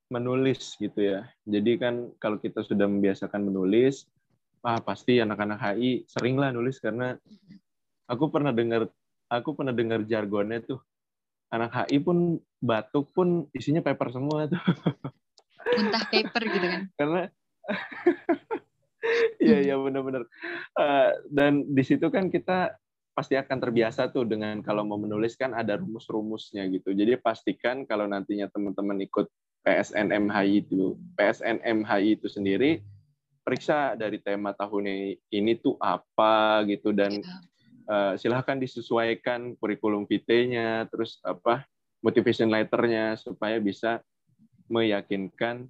menulis 0.08 0.76
gitu 0.80 0.98
ya. 0.98 1.28
Jadi 1.44 1.76
kan 1.76 2.08
kalau 2.16 2.40
kita 2.40 2.64
sudah 2.64 2.88
membiasakan 2.88 3.44
menulis, 3.44 4.08
ah 4.64 4.80
pasti 4.80 5.20
anak-anak 5.20 5.60
HI 5.60 6.08
sering 6.08 6.36
lah 6.40 6.50
nulis 6.50 6.80
karena 6.82 7.14
aku 8.10 8.32
pernah 8.32 8.50
dengar 8.50 8.90
aku 9.28 9.54
pernah 9.54 9.70
dengar 9.70 10.02
jargonnya 10.08 10.64
tuh 10.64 10.80
anak 11.52 11.86
HI 11.86 12.00
pun 12.02 12.40
batuk 12.58 13.12
pun 13.12 13.46
isinya 13.52 13.84
paper 13.84 14.08
semua 14.12 14.48
tuh. 14.48 14.60
Muntah 15.76 16.04
paper 16.08 16.42
gitu 16.48 16.66
kan. 16.66 16.82
Karena 16.98 17.20
Iya 19.38 19.58
iya 19.62 19.74
benar-benar. 19.78 20.26
Uh, 20.74 21.10
dan 21.30 21.64
di 21.64 21.80
situ 21.86 22.10
kan 22.10 22.28
kita 22.28 22.76
pasti 23.14 23.34
akan 23.34 23.58
terbiasa 23.58 24.10
tuh 24.14 24.26
dengan 24.26 24.60
kalau 24.60 24.84
mau 24.84 24.98
menulis 24.98 25.34
kan 25.38 25.54
ada 25.54 25.78
rumus-rumusnya 25.78 26.66
gitu. 26.70 26.92
Jadi 26.92 27.18
pastikan 27.18 27.86
kalau 27.88 28.06
nantinya 28.10 28.50
teman-teman 28.50 28.98
ikut 29.06 29.26
PSNMHI 29.68 30.64
itu, 30.64 30.96
PSNMHI 31.12 32.16
itu 32.16 32.24
sendiri 32.32 32.80
periksa 33.44 33.92
dari 34.00 34.16
tema 34.16 34.56
tahun 34.56 35.16
ini 35.28 35.52
tuh 35.60 35.76
apa 35.76 36.64
gitu 36.64 36.96
dan 36.96 37.20
uh, 37.84 38.16
silahkan 38.16 38.56
disesuaikan 38.56 39.60
kurikulum 39.60 40.08
vitae-nya, 40.08 40.88
terus 40.88 41.20
apa 41.20 41.68
motivation 42.00 42.48
letter-nya 42.48 43.20
supaya 43.20 43.60
bisa 43.60 44.00
meyakinkan 44.72 45.68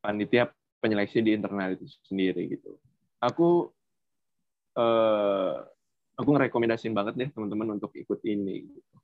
panitia 0.00 0.48
penyeleksi 0.80 1.20
di 1.20 1.36
internal 1.36 1.76
itu 1.76 1.84
sendiri 2.08 2.56
gitu. 2.56 2.80
Aku 3.20 3.68
uh, 4.80 5.56
aku 6.16 6.28
ngerekomendasiin 6.36 6.96
banget 6.96 7.14
deh 7.20 7.28
teman-teman 7.32 7.76
untuk 7.76 7.92
ikut 7.92 8.20
ini. 8.24 8.64
Gitu. 8.64 8.96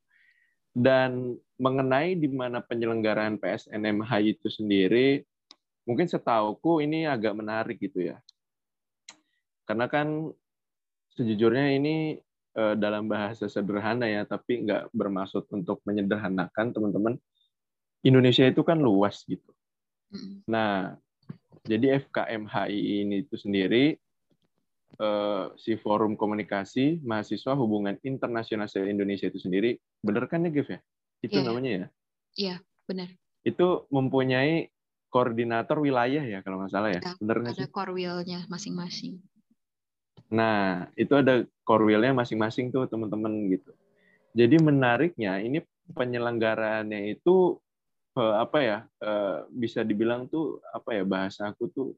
Dan 0.78 1.35
mengenai 1.58 2.14
di 2.14 2.30
mana 2.30 2.62
penyelenggaraan 2.62 3.35
PSNMH 3.42 4.11
itu 4.23 4.47
sendiri, 4.47 5.26
mungkin 5.82 6.06
setauku 6.06 6.78
ini 6.78 7.02
agak 7.11 7.35
menarik 7.35 7.82
gitu 7.82 8.14
ya. 8.14 8.23
Karena 9.66 9.90
kan 9.90 10.30
sejujurnya 11.18 11.75
ini 11.75 12.23
uh, 12.54 12.78
dalam 12.78 13.11
bahasa 13.11 13.50
sederhana 13.50 14.06
ya, 14.06 14.23
tapi 14.23 14.62
nggak 14.62 14.94
bermaksud 14.94 15.50
untuk 15.50 15.82
menyederhanakan 15.82 16.70
teman-teman. 16.70 17.14
Indonesia 18.06 18.47
itu 18.47 18.62
kan 18.62 18.78
luas 18.78 19.26
gitu. 19.26 19.50
Nah, 20.47 20.94
jadi 21.66 22.00
FKMHI 22.06 23.04
ini 23.04 23.26
itu 23.26 23.35
sendiri 23.35 23.99
uh, 24.97 25.52
si 25.61 25.76
Forum 25.76 26.16
Komunikasi 26.16 27.04
Mahasiswa 27.04 27.52
Hubungan 27.52 28.00
Internasional 28.00 28.68
Indonesia 28.88 29.28
itu 29.28 29.37
sendiri, 29.37 29.76
benar 30.00 30.25
kan 30.26 30.49
ya, 30.49 30.50
Gif 30.50 30.73
ya? 30.73 30.80
Itu 31.21 31.38
yeah. 31.40 31.47
namanya 31.47 31.71
ya? 31.71 31.76
Iya, 31.78 31.87
yeah, 32.37 32.59
benar. 32.88 33.09
Itu 33.45 33.85
mempunyai 33.92 34.73
koordinator 35.09 35.80
wilayah 35.80 36.21
ya 36.21 36.45
kalau 36.45 36.61
nggak 36.61 36.73
salah 36.73 36.90
ya, 36.92 37.00
ya 37.00 37.12
benar 37.21 37.37
sih? 37.52 37.64
Ada 37.64 37.68
korwilnya 37.73 38.40
masing-masing. 38.49 39.21
Nah, 40.28 40.88
itu 40.97 41.16
ada 41.16 41.45
korwilnya 41.64 42.12
masing-masing 42.12 42.68
tuh 42.68 42.85
teman-teman 42.88 43.33
gitu. 43.49 43.73
Jadi 44.37 44.61
menariknya 44.61 45.40
ini 45.40 45.64
penyelenggaraannya 45.97 47.16
itu 47.16 47.57
uh, 48.18 48.35
apa 48.45 48.59
ya 48.61 48.78
uh, 49.00 49.49
bisa 49.49 49.80
dibilang 49.80 50.28
tuh 50.28 50.61
apa 50.68 51.00
ya 51.00 51.04
bahasa 51.09 51.49
aku 51.49 51.73
tuh 51.73 51.88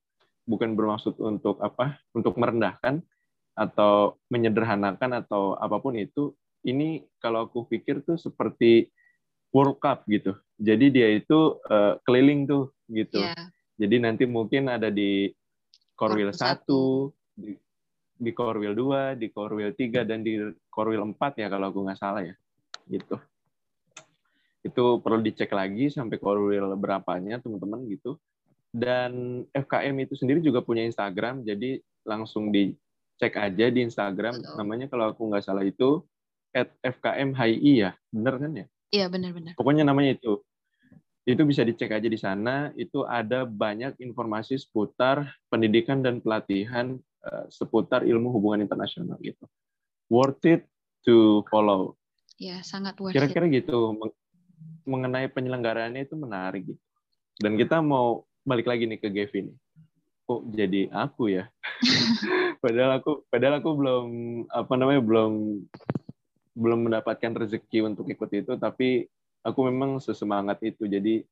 bukan 0.48 0.74
bermaksud 0.74 1.16
untuk 1.20 1.60
apa 1.60 2.00
untuk 2.16 2.36
merendahkan 2.36 3.04
atau 3.54 4.16
menyederhanakan 4.32 5.20
atau 5.20 5.58
apa 5.58 5.76
pun 5.82 5.98
itu 5.98 6.32
ini 6.64 7.04
kalau 7.20 7.48
aku 7.48 7.68
pikir 7.68 8.04
tuh 8.04 8.20
seperti 8.20 8.88
World 9.50 9.82
Cup 9.82 10.06
gitu. 10.06 10.36
Jadi 10.60 10.92
dia 10.92 11.08
itu 11.10 11.58
uh, 11.66 11.98
keliling 12.04 12.46
tuh 12.46 12.72
gitu. 12.90 13.22
Yeah. 13.22 13.48
jadi 13.80 13.96
nanti 14.02 14.24
mungkin 14.28 14.68
ada 14.68 14.92
di 14.92 15.32
Korwil 15.96 16.32
satu 16.36 17.12
di, 17.32 17.56
di 18.16 18.30
Korwil 18.32 18.76
2, 18.76 19.16
di 19.16 19.32
Korwil 19.32 19.72
3 19.72 20.04
dan 20.04 20.20
di 20.20 20.36
Korwil 20.68 21.00
4 21.16 21.40
ya 21.40 21.48
kalau 21.48 21.72
aku 21.72 21.80
nggak 21.84 22.00
salah 22.00 22.22
ya 22.24 22.34
gitu. 22.88 23.16
Itu 24.60 25.00
perlu 25.00 25.24
dicek 25.24 25.48
lagi 25.56 25.88
sampai 25.88 26.20
korwil 26.20 26.76
berapanya 26.76 27.40
teman-teman 27.40 27.88
gitu 27.88 28.20
dan 28.70 29.42
FKM 29.50 29.96
itu 30.06 30.14
sendiri 30.14 30.38
juga 30.38 30.62
punya 30.62 30.86
Instagram 30.86 31.42
jadi 31.42 31.82
langsung 32.06 32.54
dicek 32.54 33.34
aja 33.36 33.66
di 33.68 33.82
Instagram. 33.82 34.38
Betul. 34.38 34.56
namanya 34.56 34.86
kalau 34.86 35.10
aku 35.10 35.26
nggak 35.26 35.44
salah 35.44 35.66
itu 35.66 36.06
at 36.54 36.70
FKM 36.82 37.34
HI 37.34 37.72
ya? 37.86 37.92
Bener 38.10 38.34
kan 38.38 38.50
ya? 38.54 38.66
Iya 38.90 39.06
benar-benar 39.06 39.54
pokoknya 39.58 39.86
namanya 39.86 40.18
itu. 40.18 40.42
Itu 41.28 41.46
bisa 41.46 41.62
dicek 41.62 41.92
aja 41.94 42.08
di 42.08 42.18
sana. 42.18 42.72
Itu 42.74 43.06
ada 43.06 43.44
banyak 43.44 44.00
informasi 44.00 44.56
seputar 44.56 45.30
pendidikan 45.52 46.00
dan 46.00 46.18
pelatihan 46.18 46.96
uh, 47.26 47.46
seputar 47.52 48.02
ilmu 48.06 48.32
hubungan 48.34 48.64
internasional 48.64 49.20
gitu. 49.20 49.46
Worth 50.10 50.42
it 50.48 50.62
to 51.06 51.46
follow. 51.52 51.94
Ya 52.40 52.64
sangat 52.64 52.98
worth 52.98 53.14
kira-kira 53.14 53.46
gitu. 53.52 53.94
Mengenai 54.88 55.28
penyelenggaraannya 55.30 56.08
itu 56.08 56.16
menarik 56.18 56.74
gitu. 56.74 56.82
Dan 57.38 57.54
kita 57.54 57.78
mau 57.78 58.26
balik 58.46 58.66
lagi 58.68 58.88
nih 58.88 59.00
ke 59.00 59.08
Gavin. 59.12 59.52
Kok 60.26 60.50
jadi 60.54 60.88
aku 60.92 61.32
ya? 61.32 61.48
padahal 62.62 63.00
aku 63.00 63.24
padahal 63.32 63.58
aku 63.58 63.70
belum 63.74 64.06
apa 64.52 64.74
namanya 64.76 65.02
belum 65.02 65.32
belum 66.54 66.80
mendapatkan 66.90 67.32
rezeki 67.32 67.86
untuk 67.86 68.04
ikut 68.10 68.30
itu 68.36 68.52
tapi 68.60 69.08
aku 69.42 69.60
memang 69.66 69.98
sesemangat 69.98 70.60
itu. 70.62 70.86
Jadi 70.86 71.24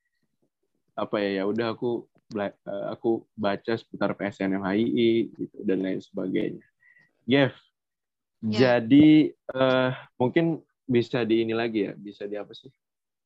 apa 0.98 1.22
ya 1.22 1.42
ya 1.42 1.44
udah 1.46 1.76
aku 1.76 2.08
eh, 2.36 2.54
aku 2.90 3.22
baca 3.38 3.72
seputar 3.78 4.16
PSNMHII 4.18 5.10
gitu 5.36 5.56
dan 5.62 5.84
lain 5.84 6.00
sebagainya. 6.02 6.64
Gev, 7.28 7.52
ya. 8.40 8.80
jadi 8.80 9.36
uh, 9.52 9.92
mungkin 10.16 10.64
bisa 10.88 11.28
di 11.28 11.44
ini 11.44 11.52
lagi 11.52 11.84
ya, 11.84 11.92
bisa 11.92 12.24
di 12.24 12.40
apa 12.40 12.56
sih? 12.56 12.72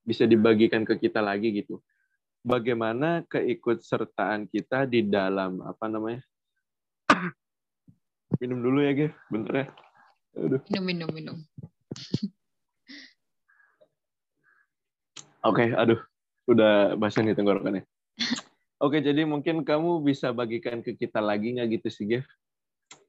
bisa 0.02 0.26
dibagikan 0.26 0.82
ke 0.82 0.98
kita 0.98 1.22
lagi 1.22 1.54
gitu. 1.54 1.78
Bagaimana 2.42 3.22
keikutsertaan 3.30 4.50
kita 4.50 4.82
di 4.90 5.06
dalam 5.06 5.62
apa 5.62 5.86
namanya? 5.86 6.26
minum 8.42 8.58
dulu 8.58 8.82
ya, 8.82 8.90
Ge. 8.98 9.08
Bentar 9.30 9.54
ya. 9.54 9.66
Aduh. 10.42 10.58
Minum, 10.66 10.84
minum, 10.90 11.10
minum. 11.14 11.36
Oke, 15.42 15.70
okay, 15.70 15.78
aduh. 15.78 16.02
Udah 16.50 16.98
basah 16.98 17.22
nih 17.22 17.38
tenggorokannya. 17.38 17.86
Oke, 18.82 18.98
okay, 18.98 19.00
jadi 19.06 19.22
mungkin 19.22 19.62
kamu 19.62 20.02
bisa 20.02 20.34
bagikan 20.34 20.82
ke 20.82 20.98
kita 20.98 21.22
lagi 21.22 21.54
nggak 21.54 21.78
gitu 21.78 21.88
sih, 21.94 22.10
Gev? 22.10 22.26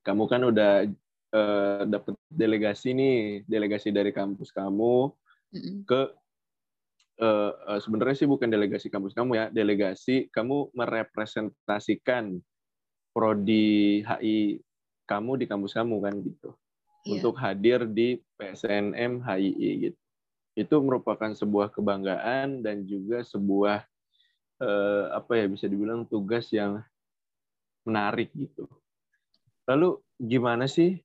Kamu 0.05 0.29
kan 0.29 0.45
udah 0.45 0.85
uh, 1.33 1.37
eh, 1.37 1.81
dapat 1.89 2.13
delegasi 2.29 2.93
nih, 2.93 3.49
delegasi 3.49 3.89
dari 3.89 4.13
kampus 4.13 4.53
kamu 4.53 5.09
mm 5.53 5.85
ke 5.85 6.09
uh, 7.21 7.79
sebenarnya 7.81 8.25
sih 8.25 8.29
bukan 8.29 8.49
delegasi 8.49 8.87
kampus 8.89 9.13
kamu 9.13 9.31
ya, 9.37 9.45
delegasi 9.51 10.31
kamu 10.33 10.73
merepresentasikan 10.73 12.39
prodi 13.13 14.01
HI 14.01 14.57
kamu 15.05 15.43
di 15.43 15.45
kampus 15.45 15.77
kamu 15.77 16.01
kan 16.01 16.15
gitu. 16.23 16.49
Yeah. 17.03 17.19
Untuk 17.19 17.35
hadir 17.37 17.83
di 17.85 18.23
PSNM 18.39 19.21
HII 19.21 19.69
gitu. 19.89 19.99
Itu 20.53 20.75
merupakan 20.85 21.33
sebuah 21.33 21.73
kebanggaan 21.73 22.63
dan 22.63 22.85
juga 22.87 23.25
sebuah 23.25 23.83
uh, 24.63 25.05
apa 25.13 25.43
ya 25.43 25.45
bisa 25.49 25.67
dibilang 25.67 26.07
tugas 26.07 26.49
yang 26.53 26.79
menarik 27.83 28.31
gitu. 28.33 28.65
Lalu 29.67 29.99
gimana 30.19 30.67
sih 30.67 30.99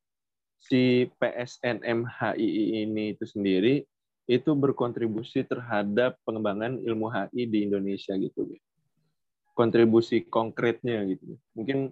si 0.58 1.06
PSNM 1.18 2.06
HII 2.06 2.86
ini 2.86 3.14
itu 3.14 3.24
sendiri 3.26 3.82
itu 4.28 4.52
berkontribusi 4.52 5.40
terhadap 5.48 6.20
pengembangan 6.28 6.76
ilmu 6.84 7.08
HI 7.08 7.48
di 7.48 7.64
Indonesia 7.64 8.12
gitu. 8.20 8.44
Kontribusi 9.56 10.28
konkretnya 10.28 11.00
gitu. 11.08 11.40
Mungkin 11.56 11.88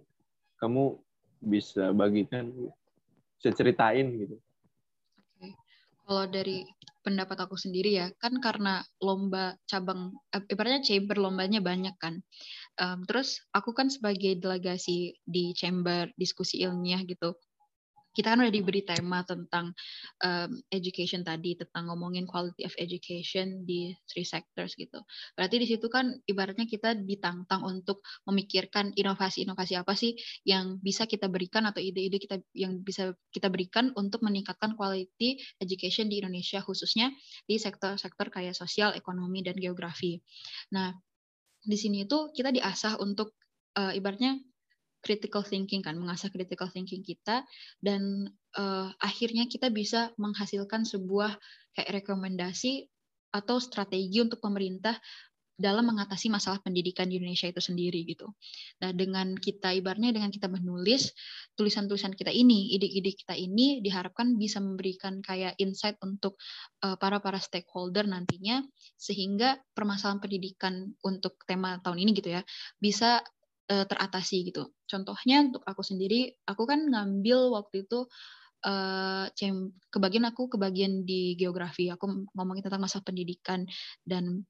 kamu 0.60 1.00
bisa 1.40 1.96
bagikan, 1.96 2.52
bisa 3.40 3.50
ceritain 3.56 4.12
gitu. 4.20 4.36
Oke. 5.16 5.56
Kalau 6.04 6.24
dari 6.28 6.62
pendapat 7.00 7.48
aku 7.48 7.56
sendiri 7.56 7.96
ya, 7.96 8.12
kan 8.20 8.36
karena 8.42 8.84
lomba 9.00 9.56
cabang, 9.64 10.12
eh, 10.36 10.44
ibaratnya 10.52 10.84
chamber 10.84 11.16
lombanya 11.16 11.64
banyak 11.64 11.96
kan. 11.96 12.20
Um, 12.76 13.06
terus 13.08 13.40
aku 13.56 13.72
kan 13.72 13.88
sebagai 13.88 14.36
delegasi 14.36 15.16
di 15.24 15.56
chamber 15.56 16.12
diskusi 16.20 16.60
ilmiah 16.60 17.00
gitu, 17.08 17.32
kita 18.16 18.32
kan 18.32 18.40
udah 18.40 18.48
diberi 18.48 18.80
tema 18.80 19.20
tentang 19.28 19.76
um, 20.24 20.50
education 20.72 21.20
tadi 21.20 21.52
tentang 21.60 21.92
ngomongin 21.92 22.24
quality 22.24 22.64
of 22.64 22.72
education 22.80 23.68
di 23.68 23.92
three 24.08 24.24
sectors 24.24 24.72
gitu. 24.72 25.04
Berarti 25.36 25.60
di 25.60 25.68
situ 25.68 25.92
kan 25.92 26.16
ibaratnya 26.24 26.64
kita 26.64 26.96
ditantang 26.96 27.60
untuk 27.68 28.00
memikirkan 28.24 28.96
inovasi-inovasi 28.96 29.76
apa 29.76 29.92
sih 29.92 30.16
yang 30.48 30.80
bisa 30.80 31.04
kita 31.04 31.28
berikan 31.28 31.68
atau 31.68 31.84
ide-ide 31.84 32.16
kita 32.16 32.40
yang 32.56 32.80
bisa 32.80 33.12
kita 33.28 33.52
berikan 33.52 33.92
untuk 33.92 34.24
meningkatkan 34.24 34.72
quality 34.72 35.36
education 35.60 36.08
di 36.08 36.24
Indonesia 36.24 36.64
khususnya 36.64 37.12
di 37.44 37.60
sektor-sektor 37.60 38.32
kayak 38.32 38.56
sosial, 38.56 38.96
ekonomi 38.96 39.44
dan 39.44 39.60
geografi. 39.60 40.24
Nah, 40.72 40.96
di 41.60 41.76
sini 41.76 42.08
itu 42.08 42.32
kita 42.32 42.48
diasah 42.54 42.96
untuk 43.02 43.36
uh, 43.76 43.92
ibaratnya 43.92 44.40
critical 45.06 45.46
thinking 45.46 45.86
kan, 45.86 45.94
mengasah 45.94 46.34
critical 46.34 46.66
thinking 46.66 47.06
kita 47.06 47.46
dan 47.78 48.26
uh, 48.58 48.90
akhirnya 48.98 49.46
kita 49.46 49.70
bisa 49.70 50.10
menghasilkan 50.18 50.82
sebuah 50.82 51.38
kayak 51.78 52.02
rekomendasi 52.02 52.90
atau 53.30 53.62
strategi 53.62 54.18
untuk 54.18 54.42
pemerintah 54.42 54.98
dalam 55.56 55.88
mengatasi 55.88 56.28
masalah 56.28 56.60
pendidikan 56.60 57.08
di 57.08 57.16
Indonesia 57.16 57.48
itu 57.48 57.64
sendiri 57.64 58.04
gitu. 58.04 58.28
Nah, 58.84 58.92
dengan 58.92 59.32
kita 59.32 59.72
ibarnya 59.72 60.12
dengan 60.12 60.28
kita 60.28 60.52
menulis 60.52 61.16
tulisan-tulisan 61.56 62.12
kita 62.12 62.28
ini, 62.28 62.76
ide-ide 62.76 63.16
kita 63.16 63.32
ini 63.32 63.80
diharapkan 63.80 64.36
bisa 64.36 64.60
memberikan 64.60 65.24
kayak 65.24 65.56
insight 65.56 65.96
untuk 66.04 66.36
uh, 66.84 67.00
para 67.00 67.24
para 67.24 67.40
stakeholder 67.40 68.04
nantinya 68.04 68.60
sehingga 69.00 69.56
permasalahan 69.72 70.20
pendidikan 70.20 70.92
untuk 71.00 71.40
tema 71.48 71.80
tahun 71.80 72.04
ini 72.04 72.10
gitu 72.12 72.36
ya 72.36 72.44
bisa 72.76 73.24
uh, 73.70 73.84
teratasi 73.86 74.50
gitu. 74.52 74.74
Contohnya 74.86 75.46
untuk 75.46 75.62
aku 75.66 75.82
sendiri, 75.82 76.34
aku 76.46 76.62
kan 76.66 76.86
ngambil 76.86 77.54
waktu 77.54 77.86
itu 77.86 78.06
uh, 78.66 79.26
kebagian 79.90 80.26
aku 80.30 80.50
kebagian 80.50 81.06
di 81.06 81.34
geografi. 81.38 81.90
Aku 81.90 82.26
ngomongin 82.34 82.64
tentang 82.66 82.82
masa 82.82 83.02
pendidikan 83.02 83.66
dan 84.06 84.46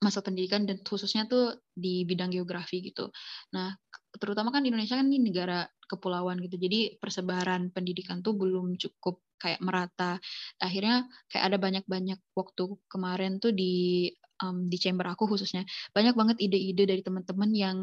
masa 0.00 0.24
pendidikan 0.24 0.64
dan 0.64 0.80
khususnya 0.80 1.28
tuh 1.28 1.60
di 1.76 2.08
bidang 2.08 2.32
geografi 2.32 2.80
gitu. 2.80 3.12
Nah, 3.52 3.76
terutama 4.16 4.48
kan 4.48 4.64
di 4.64 4.72
Indonesia 4.72 4.96
kan 4.96 5.06
ini 5.12 5.20
negara 5.20 5.68
kepulauan 5.84 6.40
gitu. 6.40 6.56
Jadi 6.56 6.96
persebaran 6.96 7.68
pendidikan 7.68 8.24
tuh 8.24 8.32
belum 8.32 8.80
cukup 8.80 9.20
kayak 9.36 9.60
merata. 9.60 10.16
Akhirnya 10.56 11.04
kayak 11.28 11.44
ada 11.52 11.58
banyak-banyak 11.60 12.20
waktu 12.32 12.64
kemarin 12.88 13.36
tuh 13.44 13.52
di 13.52 14.08
um, 14.42 14.66
di 14.66 14.76
chamber 14.80 15.06
aku 15.08 15.28
khususnya 15.30 15.62
banyak 15.92 16.14
banget 16.16 16.36
ide-ide 16.40 16.84
dari 16.88 17.02
teman-teman 17.04 17.50
yang 17.52 17.78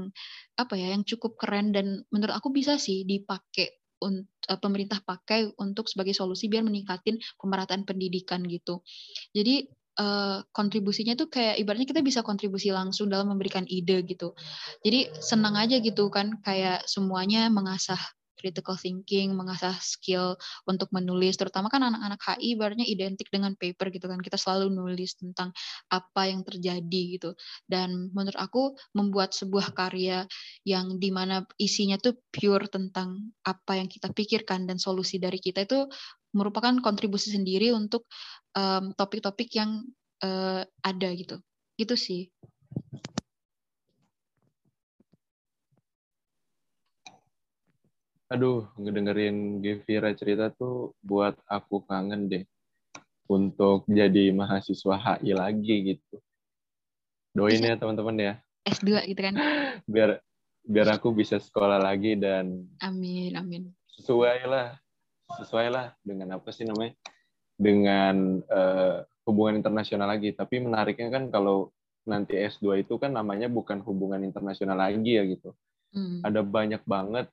apa 0.57 0.73
ya 0.75 0.93
yang 0.93 1.05
cukup 1.05 1.37
keren 1.37 1.71
dan 1.71 2.03
menurut 2.09 2.35
aku 2.35 2.49
bisa 2.53 2.75
sih 2.81 3.05
dipakai 3.05 3.77
untuk 3.97 4.29
uh, 4.49 4.59
pemerintah 4.61 5.01
pakai 5.01 5.49
untuk 5.57 5.89
sebagai 5.89 6.13
solusi 6.13 6.45
biar 6.49 6.61
meningkatin 6.61 7.17
pemerataan 7.41 7.81
pendidikan 7.81 8.45
gitu. 8.45 8.85
Jadi 9.33 9.65
uh, 9.97 10.45
kontribusinya 10.53 11.17
tuh 11.17 11.27
kayak 11.33 11.57
ibaratnya 11.57 11.89
kita 11.89 12.01
bisa 12.05 12.21
kontribusi 12.21 12.69
langsung 12.69 13.09
dalam 13.09 13.33
memberikan 13.33 13.65
ide 13.65 14.05
gitu. 14.05 14.37
Jadi 14.85 15.09
senang 15.17 15.57
aja 15.57 15.81
gitu 15.81 16.13
kan 16.13 16.37
kayak 16.45 16.85
semuanya 16.85 17.49
mengasah 17.49 17.99
critical 18.37 18.77
thinking, 18.77 19.33
mengasah 19.33 19.75
skill 19.81 20.37
untuk 20.69 20.93
menulis, 20.93 21.35
terutama 21.35 21.67
kan 21.67 21.81
anak-anak 21.81 22.21
HI 22.21 22.55
ibaratnya 22.55 22.85
identik 22.85 23.27
dengan 23.33 23.57
paper 23.57 23.89
gitu 23.89 24.05
kan. 24.05 24.21
Kita 24.21 24.37
selalu 24.37 24.71
nulis 24.71 25.17
tentang 25.17 25.51
apa 25.89 26.29
yang 26.29 26.45
terjadi 26.45 27.01
gitu. 27.19 27.33
Dan 27.65 28.13
menurut 28.13 28.37
aku 28.37 28.77
membuat 28.93 29.33
sebuah 29.33 29.73
karya 29.73 30.29
yang 30.63 31.01
di 31.01 31.09
mana 31.09 31.43
isinya 31.57 31.97
tuh 31.97 32.15
pure 32.29 32.69
tentang 32.69 33.33
apa 33.43 33.81
yang 33.81 33.89
kita 33.89 34.13
pikirkan 34.13 34.69
dan 34.69 34.77
solusi 34.77 35.17
dari 35.17 35.41
kita 35.41 35.65
itu 35.65 35.89
merupakan 36.37 36.77
kontribusi 36.79 37.33
sendiri 37.33 37.73
untuk 37.73 38.05
topik-topik 38.97 39.49
um, 39.53 39.57
yang 39.57 39.71
uh, 40.21 40.61
ada 40.85 41.09
gitu. 41.17 41.41
Gitu 41.77 41.95
sih. 41.97 42.21
Aduh 48.27 48.67
ngedengerin 48.75 49.63
Gevira 49.63 50.11
cerita 50.11 50.51
tuh 50.51 50.91
buat 50.99 51.39
aku 51.47 51.87
kangen 51.87 52.27
deh 52.27 52.43
untuk 53.27 53.87
jadi 53.87 54.31
mahasiswa 54.31 54.95
HI 54.95 55.31
lagi 55.35 55.95
gitu. 55.95 56.15
Doain 57.35 57.63
ya 57.63 57.75
teman-teman 57.79 58.15
ya. 58.19 58.33
S2 58.67 59.15
gitu 59.15 59.21
kan. 59.23 59.35
biar 59.93 60.19
biar 60.67 60.87
aku 60.99 61.15
bisa 61.15 61.39
sekolah 61.39 61.79
lagi 61.79 62.19
dan 62.19 62.67
amin 62.83 63.35
amin. 63.35 63.63
Sesuai 63.95 64.43
lah 64.47 64.75
sesuai 65.39 65.67
lah 65.71 65.85
dengan 66.03 66.39
apa 66.39 66.51
sih 66.51 66.67
namanya? 66.67 66.95
Dengan 67.55 68.43
uh, 68.47 69.07
hubungan 69.27 69.59
internasional 69.59 70.07
lagi. 70.07 70.35
Tapi 70.35 70.63
menariknya 70.63 71.11
kan 71.11 71.31
kalau 71.31 71.71
nanti 72.07 72.39
S2 72.39 72.87
itu 72.87 72.95
kan 72.95 73.11
namanya 73.11 73.51
bukan 73.51 73.83
hubungan 73.83 74.23
internasional 74.23 74.79
lagi 74.79 75.19
ya 75.19 75.23
gitu. 75.27 75.51
Hmm. 75.91 76.23
Ada 76.23 76.43
banyak 76.43 76.83
banget 76.87 77.27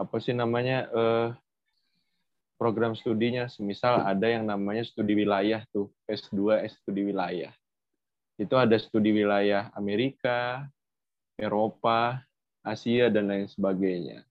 apa 0.00 0.16
sih 0.16 0.32
namanya 0.32 0.88
uh, 0.88 1.28
program 2.56 2.96
studinya? 2.96 3.44
Semisal 3.52 4.00
ada 4.00 4.24
yang 4.24 4.48
namanya 4.48 4.80
studi 4.88 5.12
wilayah 5.12 5.60
tuh 5.68 5.92
S2 6.08 6.64
S 6.64 6.80
studi 6.80 7.04
wilayah. 7.04 7.52
Itu 8.40 8.56
ada 8.56 8.80
studi 8.80 9.12
wilayah 9.12 9.68
Amerika 9.76 10.64
Eropa 11.36 12.24
Asia 12.64 13.12
dan 13.12 13.28
lain 13.28 13.48
sebagainya. 13.52 14.24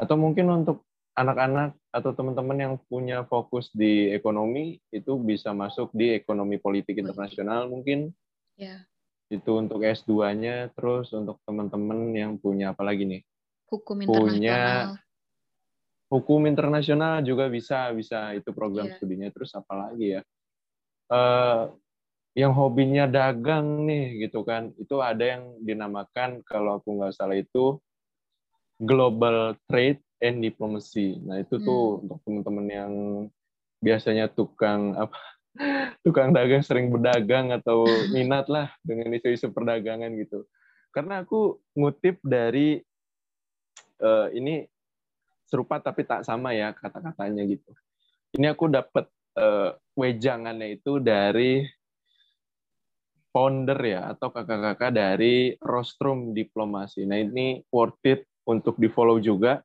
Atau 0.00 0.16
mungkin 0.16 0.48
untuk 0.64 0.84
anak-anak 1.16 1.76
atau 1.92 2.12
teman-teman 2.12 2.58
yang 2.60 2.74
punya 2.88 3.24
fokus 3.24 3.72
di 3.72 4.12
ekonomi 4.12 4.76
itu 4.92 5.16
bisa 5.16 5.56
masuk 5.56 5.88
di 5.96 6.12
ekonomi 6.16 6.56
politik 6.56 6.96
internasional 6.96 7.68
mungkin. 7.68 8.12
Ya. 8.56 8.88
itu 9.26 9.58
untuk 9.58 9.82
S2-nya 9.82 10.70
terus 10.72 11.10
untuk 11.10 11.42
teman-teman 11.44 12.14
yang 12.14 12.38
punya 12.38 12.70
apa 12.72 12.86
lagi 12.86 13.04
nih 13.04 13.22
hukum 13.70 13.96
internasional. 14.02 14.34
Punya 14.34 14.60
hukum 16.06 16.46
internasional 16.46 17.22
juga 17.26 17.50
bisa 17.50 17.90
bisa 17.90 18.30
itu 18.34 18.54
program 18.54 18.90
yeah. 18.90 18.96
studinya 18.98 19.28
terus 19.34 19.50
apa 19.58 19.74
lagi 19.74 20.18
ya 20.18 20.22
uh, 21.10 21.74
yang 22.36 22.52
hobinya 22.54 23.08
dagang 23.10 23.88
nih 23.88 24.28
gitu 24.28 24.46
kan 24.46 24.70
itu 24.78 25.00
ada 25.02 25.24
yang 25.24 25.56
dinamakan 25.64 26.44
kalau 26.46 26.78
aku 26.78 26.94
nggak 27.00 27.16
salah 27.16 27.34
itu 27.34 27.80
global 28.78 29.56
trade 29.66 29.98
and 30.22 30.44
diplomacy 30.44 31.18
nah 31.26 31.42
itu 31.42 31.58
hmm. 31.58 31.64
tuh 31.66 31.84
untuk 32.06 32.18
teman-teman 32.22 32.66
yang 32.70 32.92
biasanya 33.82 34.30
tukang 34.30 34.94
apa 34.94 35.18
tukang 36.06 36.30
dagang 36.30 36.62
sering 36.62 36.92
berdagang 36.92 37.50
atau 37.50 37.82
minat 38.14 38.46
lah 38.46 38.70
dengan 38.86 39.10
isu-isu 39.10 39.50
perdagangan 39.50 40.14
gitu 40.22 40.46
karena 40.94 41.26
aku 41.26 41.58
ngutip 41.74 42.22
dari 42.22 42.78
uh, 44.00 44.28
ini 44.32 44.66
serupa 45.46 45.78
tapi 45.78 46.02
tak 46.02 46.26
sama 46.26 46.52
ya 46.52 46.74
kata-katanya 46.74 47.46
gitu. 47.46 47.70
Ini 48.34 48.52
aku 48.52 48.66
dapat 48.68 49.06
uh, 49.38 49.78
wejangannya 49.94 50.76
itu 50.76 50.98
dari 50.98 51.62
founder 53.30 53.78
ya 53.78 54.16
atau 54.16 54.32
kakak-kakak 54.34 54.90
dari 54.92 55.54
Rostrum 55.62 56.34
Diplomasi. 56.34 57.06
Nah 57.06 57.22
ini 57.22 57.62
worth 57.70 58.02
it 58.04 58.26
untuk 58.48 58.76
di 58.76 58.90
follow 58.90 59.22
juga. 59.22 59.62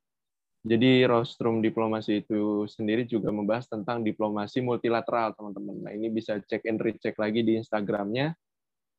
Jadi 0.62 1.02
Rostrum 1.10 1.58
Diplomasi 1.58 2.22
itu 2.22 2.70
sendiri 2.70 3.02
juga 3.02 3.34
membahas 3.34 3.66
tentang 3.66 4.06
diplomasi 4.06 4.62
multilateral 4.62 5.34
teman-teman. 5.34 5.82
Nah 5.82 5.90
ini 5.90 6.06
bisa 6.06 6.38
cek 6.38 6.62
and 6.70 6.78
recheck 6.78 7.18
lagi 7.18 7.42
di 7.42 7.58
Instagramnya. 7.58 8.30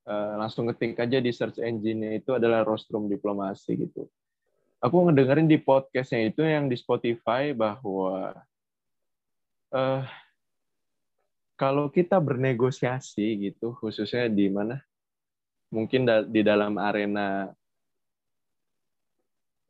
Uh, 0.04 0.36
langsung 0.36 0.67
ketik 0.67 1.00
aja 1.00 1.24
di 1.24 1.32
search 1.32 1.63
engine-nya 1.63 2.19
itu 2.19 2.36
adalah 2.36 2.67
Rostrum 2.67 3.08
Diplomasi 3.08 3.88
gitu 3.88 4.04
aku 4.84 5.08
ngedengerin 5.08 5.48
di 5.48 5.56
podcastnya 5.56 6.28
itu 6.28 6.43
yang 6.43 6.67
di 6.67 6.76
Spotify 6.76 7.56
bahwa 7.56 8.36
uh, 9.72 10.04
kalau 11.56 11.88
kita 11.88 12.19
bernegosiasi 12.19 13.48
gitu 13.48 13.72
khususnya 13.80 14.28
di 14.28 14.52
mana? 14.52 14.84
Mungkin 15.72 16.04
da 16.04 16.22
di 16.28 16.43
dalam 16.43 16.76
arena 16.76 17.48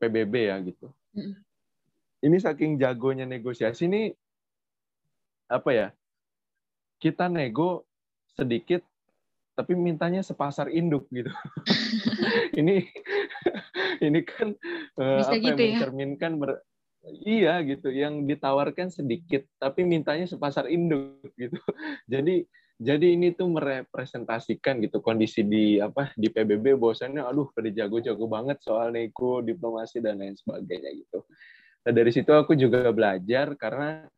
PBB 0.02 0.34
ya 0.50 0.58
gitu. 0.66 0.90
Mm. 1.14 1.38
ini 2.26 2.42
saking 2.42 2.82
jagonya 2.82 3.30
negosiasi 3.30 3.86
ini 3.86 4.10
apa 5.46 5.70
ya? 5.70 5.88
Kita 6.98 7.30
nego 7.30 7.86
sedikit 8.34 8.82
tapi 9.54 9.78
mintanya 9.78 10.26
sepasar 10.26 10.70
induk 10.74 11.06
gitu. 11.14 11.30
Ini 12.60 12.86
ini 14.06 14.20
kan 14.26 14.56
uh, 15.00 15.24
apa 15.24 15.38
gitu 15.38 15.54
yang 15.54 15.58
ya? 15.58 15.66
mencerminkan 15.78 16.32
ber, 16.40 16.50
iya 17.24 17.60
gitu 17.64 17.92
yang 17.92 18.24
ditawarkan 18.26 18.90
sedikit 18.90 19.44
tapi 19.60 19.84
mintanya 19.84 20.26
sepasar 20.28 20.68
induk 20.72 21.22
gitu. 21.38 21.60
Jadi 22.14 22.46
jadi 22.84 23.16
ini 23.16 23.32
tuh 23.38 23.54
merepresentasikan 23.54 24.82
gitu 24.82 25.00
kondisi 25.00 25.46
di 25.46 25.78
apa 25.78 26.10
di 26.18 26.28
PBB 26.28 26.74
bahwasannya 26.76 27.22
aduh 27.22 27.48
pada 27.54 27.70
jago-jago 27.70 28.26
banget 28.26 28.60
soal 28.66 28.90
nego 28.90 29.40
diplomasi 29.46 30.02
dan 30.02 30.20
lain 30.20 30.36
sebagainya 30.36 30.92
gitu. 30.92 31.24
Nah 31.86 31.92
dari 31.94 32.12
situ 32.12 32.34
aku 32.34 32.58
juga 32.58 32.90
belajar 32.90 33.56
karena 33.56 34.10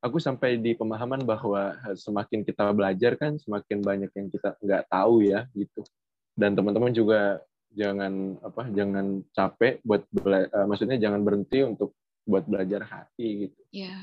aku 0.00 0.16
sampai 0.16 0.56
di 0.56 0.72
pemahaman 0.72 1.22
bahwa 1.28 1.76
semakin 1.92 2.40
kita 2.40 2.72
belajar 2.72 3.20
kan 3.20 3.36
semakin 3.36 3.84
banyak 3.84 4.10
yang 4.16 4.28
kita 4.32 4.56
nggak 4.60 4.88
tahu 4.88 5.24
ya 5.24 5.44
gitu. 5.52 5.84
Dan 6.32 6.56
teman-teman 6.56 6.90
juga 6.96 7.44
jangan 7.70 8.40
apa 8.42 8.66
jangan 8.72 9.22
capek 9.30 9.78
buat 9.86 10.02
bela, 10.10 10.48
uh, 10.50 10.66
maksudnya 10.66 10.98
jangan 10.98 11.22
berhenti 11.22 11.62
untuk 11.62 11.94
buat 12.24 12.48
belajar 12.48 12.82
hati 12.88 13.46
gitu. 13.46 13.60
Iya. 13.70 13.92
Yeah. 13.92 14.02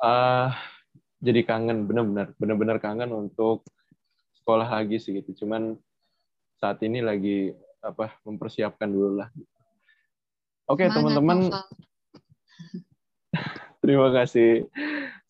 Uh, 0.00 0.50
jadi 1.20 1.44
kangen 1.44 1.84
benar-benar 1.84 2.32
benar-benar 2.40 2.78
kangen 2.80 3.12
untuk 3.12 3.62
sekolah 4.42 4.66
lagi 4.66 4.98
sih 4.98 5.22
gitu. 5.22 5.44
Cuman 5.44 5.78
saat 6.58 6.82
ini 6.82 7.00
lagi 7.00 7.54
apa 7.80 8.12
mempersiapkan 8.26 8.90
dulu 8.90 9.22
lah. 9.22 9.28
Oke 10.68 10.84
okay, 10.84 10.92
teman-teman. 10.92 11.48
Terima 13.80 14.12
kasih. 14.12 14.68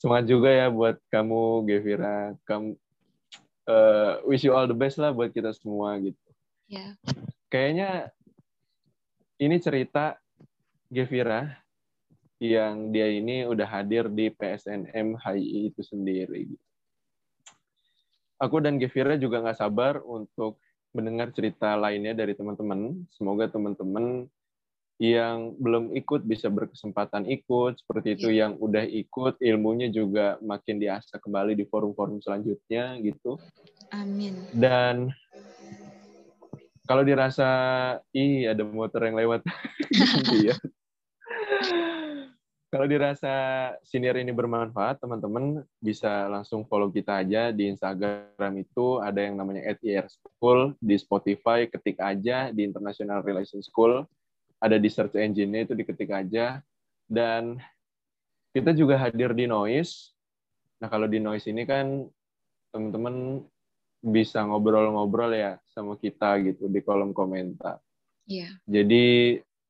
Semangat 0.02 0.26
juga 0.26 0.50
ya 0.50 0.66
buat 0.66 0.98
kamu 1.10 1.70
Gevira. 1.70 2.34
Kamu 2.44 2.74
uh, 3.70 4.12
wish 4.26 4.42
you 4.42 4.50
all 4.50 4.66
the 4.66 4.74
best 4.74 4.98
lah 4.98 5.14
buat 5.14 5.30
kita 5.30 5.54
semua 5.54 5.94
gitu. 6.02 6.18
Yeah. 6.66 6.98
Kayaknya 7.46 8.10
ini 9.38 9.56
cerita 9.62 10.18
Gevira 10.90 11.54
yang 12.40 12.90
dia 12.90 13.06
ini 13.12 13.46
udah 13.46 13.68
hadir 13.68 14.08
di 14.10 14.32
PSNM 14.32 15.14
HI 15.20 15.70
itu 15.70 15.82
sendiri. 15.84 16.50
Aku 18.40 18.58
dan 18.58 18.80
Gevira 18.80 19.20
juga 19.20 19.44
nggak 19.44 19.60
sabar 19.60 20.00
untuk 20.00 20.56
mendengar 20.90 21.30
cerita 21.30 21.76
lainnya 21.76 22.16
dari 22.16 22.32
teman-teman. 22.32 23.04
Semoga 23.12 23.46
teman-teman 23.52 24.26
yang 25.00 25.56
belum 25.56 25.96
ikut 25.96 26.28
bisa 26.28 26.52
berkesempatan 26.52 27.24
ikut, 27.24 27.80
seperti 27.80 28.20
itu 28.20 28.28
ya. 28.28 28.44
yang 28.44 28.60
udah 28.60 28.84
ikut 28.84 29.40
ilmunya 29.40 29.88
juga 29.88 30.36
makin 30.44 30.76
diasah 30.76 31.16
kembali 31.16 31.56
di 31.56 31.64
forum-forum 31.64 32.20
selanjutnya 32.20 33.00
gitu. 33.00 33.40
Amin. 33.96 34.36
Dan 34.52 35.08
kalau 36.84 37.00
dirasa 37.00 37.48
ih 38.12 38.44
ada 38.44 38.60
motor 38.60 39.08
yang 39.08 39.16
lewat 39.16 39.40
ya 40.46 40.56
kalau 42.70 42.86
dirasa 42.86 43.34
senior 43.82 44.14
ini 44.14 44.30
bermanfaat, 44.30 45.02
teman-teman 45.02 45.66
bisa 45.82 46.30
langsung 46.30 46.62
follow 46.70 46.86
kita 46.86 47.22
aja 47.22 47.50
di 47.50 47.66
Instagram 47.66 48.62
itu 48.62 49.02
ada 49.02 49.20
yang 49.22 49.34
namanya 49.34 49.74
@ir 49.82 50.06
School 50.06 50.78
di 50.78 50.94
Spotify 50.94 51.66
ketik 51.66 51.98
aja 51.98 52.54
di 52.54 52.62
International 52.62 53.26
Relations 53.26 53.66
School 53.66 54.06
ada 54.60 54.76
di 54.76 54.88
search 54.92 55.16
engine 55.16 55.64
itu 55.64 55.72
diketik 55.72 56.12
aja 56.12 56.60
dan 57.08 57.56
kita 58.52 58.76
juga 58.76 59.00
hadir 59.00 59.32
di 59.32 59.48
Noise. 59.48 60.12
Nah 60.84 60.88
kalau 60.92 61.08
di 61.08 61.18
Noise 61.18 61.48
ini 61.48 61.64
kan 61.64 62.04
teman-teman 62.70 63.42
bisa 64.00 64.44
ngobrol-ngobrol 64.44 65.32
ya 65.32 65.60
sama 65.72 65.96
kita 65.96 66.40
gitu 66.44 66.68
di 66.68 66.80
kolom 66.84 67.16
komentar. 67.16 67.80
Iya. 68.28 68.48
Yeah. 68.48 68.52
Jadi 68.68 69.06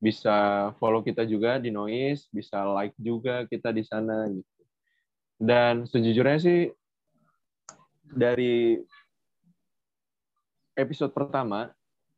bisa 0.01 0.71
follow 0.81 1.05
kita 1.05 1.29
juga 1.29 1.61
di 1.61 1.69
Noise, 1.71 2.27
bisa 2.33 2.65
like 2.67 2.97
juga 2.97 3.45
kita 3.47 3.71
di 3.71 3.85
sana 3.85 4.27
gitu. 4.33 4.63
Dan 5.41 5.85
sejujurnya 5.89 6.39
sih 6.41 6.61
dari 8.11 8.81
episode 10.77 11.13
pertama 11.13 11.69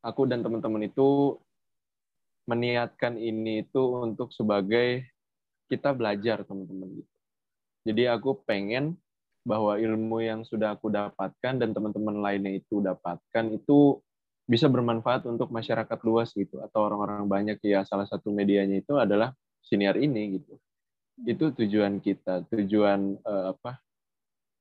aku 0.02 0.26
dan 0.26 0.42
teman-teman 0.42 0.86
itu 0.86 1.38
meniatkan 2.46 3.18
ini 3.18 3.62
itu 3.62 3.82
untuk 4.02 4.34
sebagai 4.34 5.06
kita 5.70 5.94
belajar 5.94 6.42
teman-teman 6.44 7.00
gitu. 7.00 7.12
Jadi 7.82 8.02
aku 8.06 8.42
pengen 8.46 8.94
bahwa 9.42 9.74
ilmu 9.74 10.22
yang 10.22 10.46
sudah 10.46 10.78
aku 10.78 10.86
dapatkan 10.86 11.58
dan 11.58 11.74
teman-teman 11.74 12.22
lainnya 12.22 12.54
itu 12.54 12.78
dapatkan 12.78 13.44
itu 13.50 13.98
bisa 14.46 14.70
bermanfaat 14.70 15.26
untuk 15.26 15.50
masyarakat 15.50 15.98
luas 16.06 16.30
gitu. 16.34 16.62
Atau 16.62 16.86
orang-orang 16.86 17.26
banyak 17.26 17.58
ya 17.62 17.82
salah 17.82 18.06
satu 18.06 18.30
medianya 18.30 18.82
itu 18.82 18.94
adalah 18.98 19.34
siniar 19.66 19.98
ini 19.98 20.38
gitu. 20.38 20.54
Itu 21.26 21.50
tujuan 21.56 21.98
kita 21.98 22.46
tujuan 22.50 23.18
uh, 23.26 23.54
apa 23.54 23.82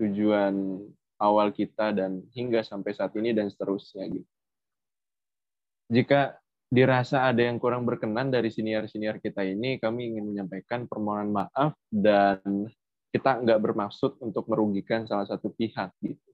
tujuan 0.01 0.81
awal 1.21 1.53
kita 1.53 1.93
dan 1.93 2.25
hingga 2.33 2.65
sampai 2.65 2.97
saat 2.97 3.13
ini 3.13 3.37
dan 3.37 3.53
seterusnya 3.53 4.09
gitu. 4.09 4.29
Jika 5.93 6.40
dirasa 6.71 7.27
ada 7.27 7.43
yang 7.43 7.59
kurang 7.59 7.83
berkenan 7.83 8.31
dari 8.31 8.47
siniar-siniar 8.47 9.19
kita 9.19 9.43
ini 9.43 9.75
kami 9.75 10.15
ingin 10.15 10.31
menyampaikan 10.31 10.87
permohonan 10.87 11.29
maaf 11.29 11.75
dan 11.91 12.39
kita 13.11 13.43
nggak 13.43 13.59
bermaksud 13.59 14.15
untuk 14.23 14.47
merugikan 14.47 15.03
salah 15.03 15.27
satu 15.27 15.51
pihak 15.51 15.91
gitu 15.99 16.31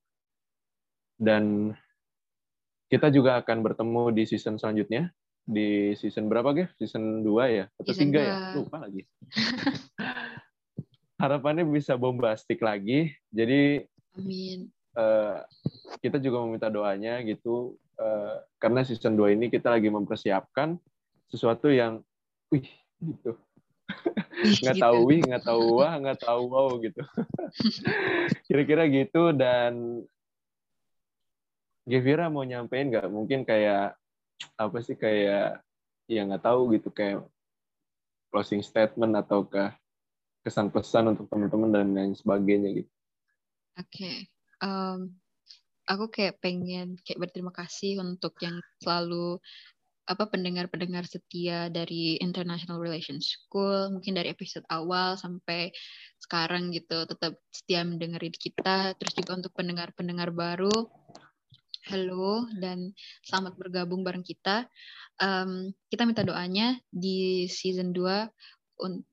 dan 1.17 1.73
kita 2.87 3.11
juga 3.11 3.41
akan 3.43 3.57
bertemu 3.65 4.15
di 4.15 4.23
season 4.23 4.55
selanjutnya. 4.55 5.11
Di 5.47 5.95
season 5.95 6.27
berapa, 6.27 6.55
Gev? 6.55 6.71
Season 6.79 7.23
2 7.23 7.57
ya? 7.57 7.65
Atau 7.79 7.91
season 7.95 8.15
3 8.15 8.19
ya? 8.19 8.35
Lupa 8.55 8.77
lagi. 8.83 9.03
Harapannya 11.21 11.65
bisa 11.67 11.97
bombastik 11.99 12.61
lagi. 12.63 13.11
Jadi, 13.31 13.83
Amin. 14.15 14.69
Uh, 14.97 15.41
kita 15.99 16.21
juga 16.21 16.43
meminta 16.45 16.71
doanya 16.71 17.19
gitu. 17.25 17.75
Uh, 17.97 18.37
karena 18.61 18.85
season 18.85 19.17
2 19.17 19.33
ini 19.33 19.49
kita 19.49 19.73
lagi 19.73 19.89
mempersiapkan 19.89 20.77
sesuatu 21.27 21.73
yang, 21.73 22.05
wih, 22.53 22.69
gitu. 23.01 23.33
nggak 24.61 24.77
tahu 24.77 24.97
wih, 25.09 25.21
nggak 25.25 25.43
tahu 25.43 25.81
wah, 25.81 25.93
nggak 25.97 26.19
tahu 26.21 26.41
wow 26.45 26.69
gitu. 26.77 27.01
Kira-kira 28.45 28.85
gitu 28.85 29.33
dan 29.33 30.05
Gevira 31.87 32.27
mau 32.27 32.43
nyampein 32.43 32.91
nggak 32.91 33.07
mungkin 33.07 33.47
kayak 33.47 33.95
apa 34.59 34.77
sih 34.83 34.99
kayak 34.99 35.63
ya 36.05 36.21
nggak 36.27 36.43
tahu 36.43 36.75
gitu 36.75 36.91
kayak 36.91 37.23
closing 38.27 38.59
statement 38.59 39.15
ataukah 39.15 39.73
kesan 40.43 40.67
pesan 40.67 41.15
untuk 41.15 41.31
teman-teman 41.31 41.71
dan 41.71 41.87
lain 41.95 42.13
sebagainya 42.15 42.83
gitu. 42.83 42.91
Oke, 43.77 43.87
okay. 43.87 44.15
um, 44.63 45.15
aku 45.87 46.11
kayak 46.11 46.43
pengen 46.43 46.99
kayak 47.01 47.19
berterima 47.27 47.55
kasih 47.55 48.03
untuk 48.03 48.35
yang 48.43 48.59
selalu 48.83 49.39
apa 50.07 50.23
pendengar-pendengar 50.31 51.03
setia 51.03 51.67
dari 51.67 52.15
International 52.23 52.79
Relations 52.79 53.27
School 53.27 53.91
mungkin 53.91 54.15
dari 54.15 54.31
episode 54.31 54.63
awal 54.71 55.19
sampai 55.19 55.75
sekarang 56.15 56.71
gitu 56.71 57.03
tetap 57.03 57.35
setia 57.51 57.83
mendengarin 57.83 58.31
kita 58.31 58.95
terus 58.95 59.13
juga 59.19 59.35
untuk 59.35 59.51
pendengar-pendengar 59.51 60.31
baru 60.31 60.87
Halo 61.87 62.43
dan 62.59 62.91
selamat 63.23 63.55
bergabung 63.55 64.03
bareng 64.03 64.19
kita. 64.19 64.67
Um, 65.23 65.71
kita 65.87 66.03
minta 66.03 66.19
doanya 66.19 66.75
di 66.91 67.47
season 67.47 67.95
2 67.95 68.27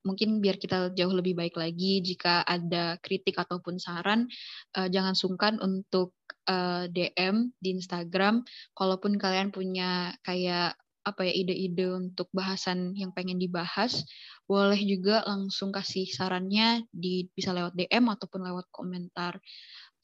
mungkin 0.05 0.45
biar 0.45 0.61
kita 0.61 0.93
jauh 0.93 1.15
lebih 1.15 1.35
baik 1.35 1.57
lagi 1.57 2.05
jika 2.05 2.45
ada 2.45 3.01
kritik 3.01 3.41
ataupun 3.41 3.81
saran 3.81 4.29
uh, 4.77 4.89
jangan 4.93 5.17
sungkan 5.17 5.57
untuk 5.61 6.13
uh, 6.49 6.85
eh, 6.85 7.13
DM 7.13 7.53
di 7.57 7.77
Instagram. 7.77 8.45
Kalaupun 8.77 9.17
kalian 9.17 9.49
punya 9.51 10.13
kayak 10.21 10.77
apa 11.05 11.21
ya 11.29 11.33
ide-ide 11.37 11.93
untuk 11.93 12.33
bahasan 12.33 12.97
yang 12.97 13.13
pengen 13.13 13.37
dibahas 13.37 14.09
boleh 14.49 14.81
juga 14.81 15.21
langsung 15.29 15.69
kasih 15.69 16.09
sarannya 16.09 16.89
di 16.89 17.29
bisa 17.29 17.53
lewat 17.53 17.77
DM 17.77 18.09
ataupun 18.09 18.41
lewat 18.41 18.73
komentar. 18.73 19.37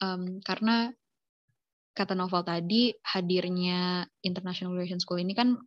Um, 0.01 0.41
karena 0.45 0.93
kata 1.93 2.13
novel 2.17 2.45
tadi 2.45 2.93
hadirnya 3.03 4.05
International 4.23 4.73
Relations 4.77 5.03
School 5.05 5.21
ini 5.21 5.33
kan 5.33 5.57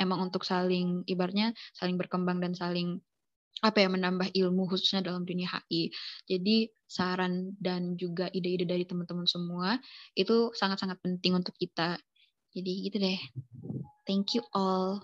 emang 0.00 0.30
untuk 0.30 0.42
saling 0.42 1.06
ibarnya 1.06 1.54
saling 1.76 1.94
berkembang 1.94 2.42
dan 2.42 2.56
saling 2.56 2.98
apa 3.64 3.80
ya 3.80 3.88
menambah 3.88 4.28
ilmu 4.36 4.68
khususnya 4.68 5.00
dalam 5.00 5.24
dunia 5.24 5.48
HI. 5.48 5.88
Jadi 6.28 6.68
saran 6.84 7.56
dan 7.56 7.96
juga 7.96 8.28
ide-ide 8.28 8.68
dari 8.68 8.84
teman-teman 8.84 9.24
semua 9.24 9.80
itu 10.12 10.52
sangat-sangat 10.52 11.00
penting 11.00 11.40
untuk 11.40 11.56
kita. 11.56 11.96
Jadi 12.52 12.72
gitu 12.84 12.96
deh. 13.00 13.18
Thank 14.04 14.36
you 14.36 14.44
all. 14.52 15.00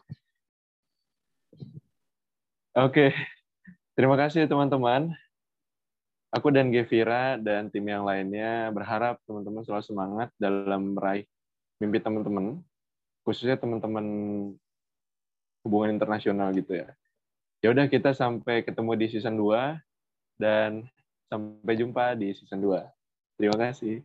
Oke. 2.76 2.92
Okay. 2.92 3.10
Terima 3.96 4.20
kasih 4.20 4.44
teman-teman 4.44 5.12
aku 6.30 6.48
dan 6.54 6.70
Gevira 6.70 7.36
dan 7.36 7.68
tim 7.68 7.84
yang 7.84 8.06
lainnya 8.06 8.70
berharap 8.70 9.18
teman-teman 9.26 9.66
selalu 9.66 9.84
semangat 9.84 10.28
dalam 10.38 10.94
meraih 10.94 11.26
mimpi 11.82 11.98
teman-teman, 11.98 12.62
khususnya 13.26 13.58
teman-teman 13.58 14.06
hubungan 15.66 15.96
internasional 15.96 16.54
gitu 16.54 16.80
ya. 16.80 16.88
Ya 17.60 17.76
udah 17.76 17.92
kita 17.92 18.16
sampai 18.16 18.64
ketemu 18.64 18.96
di 18.96 19.06
season 19.12 19.36
2 19.36 19.76
dan 20.40 20.88
sampai 21.28 21.76
jumpa 21.76 22.16
di 22.16 22.32
season 22.32 22.64
2. 22.64 22.88
Terima 23.36 23.56
kasih. 23.60 24.00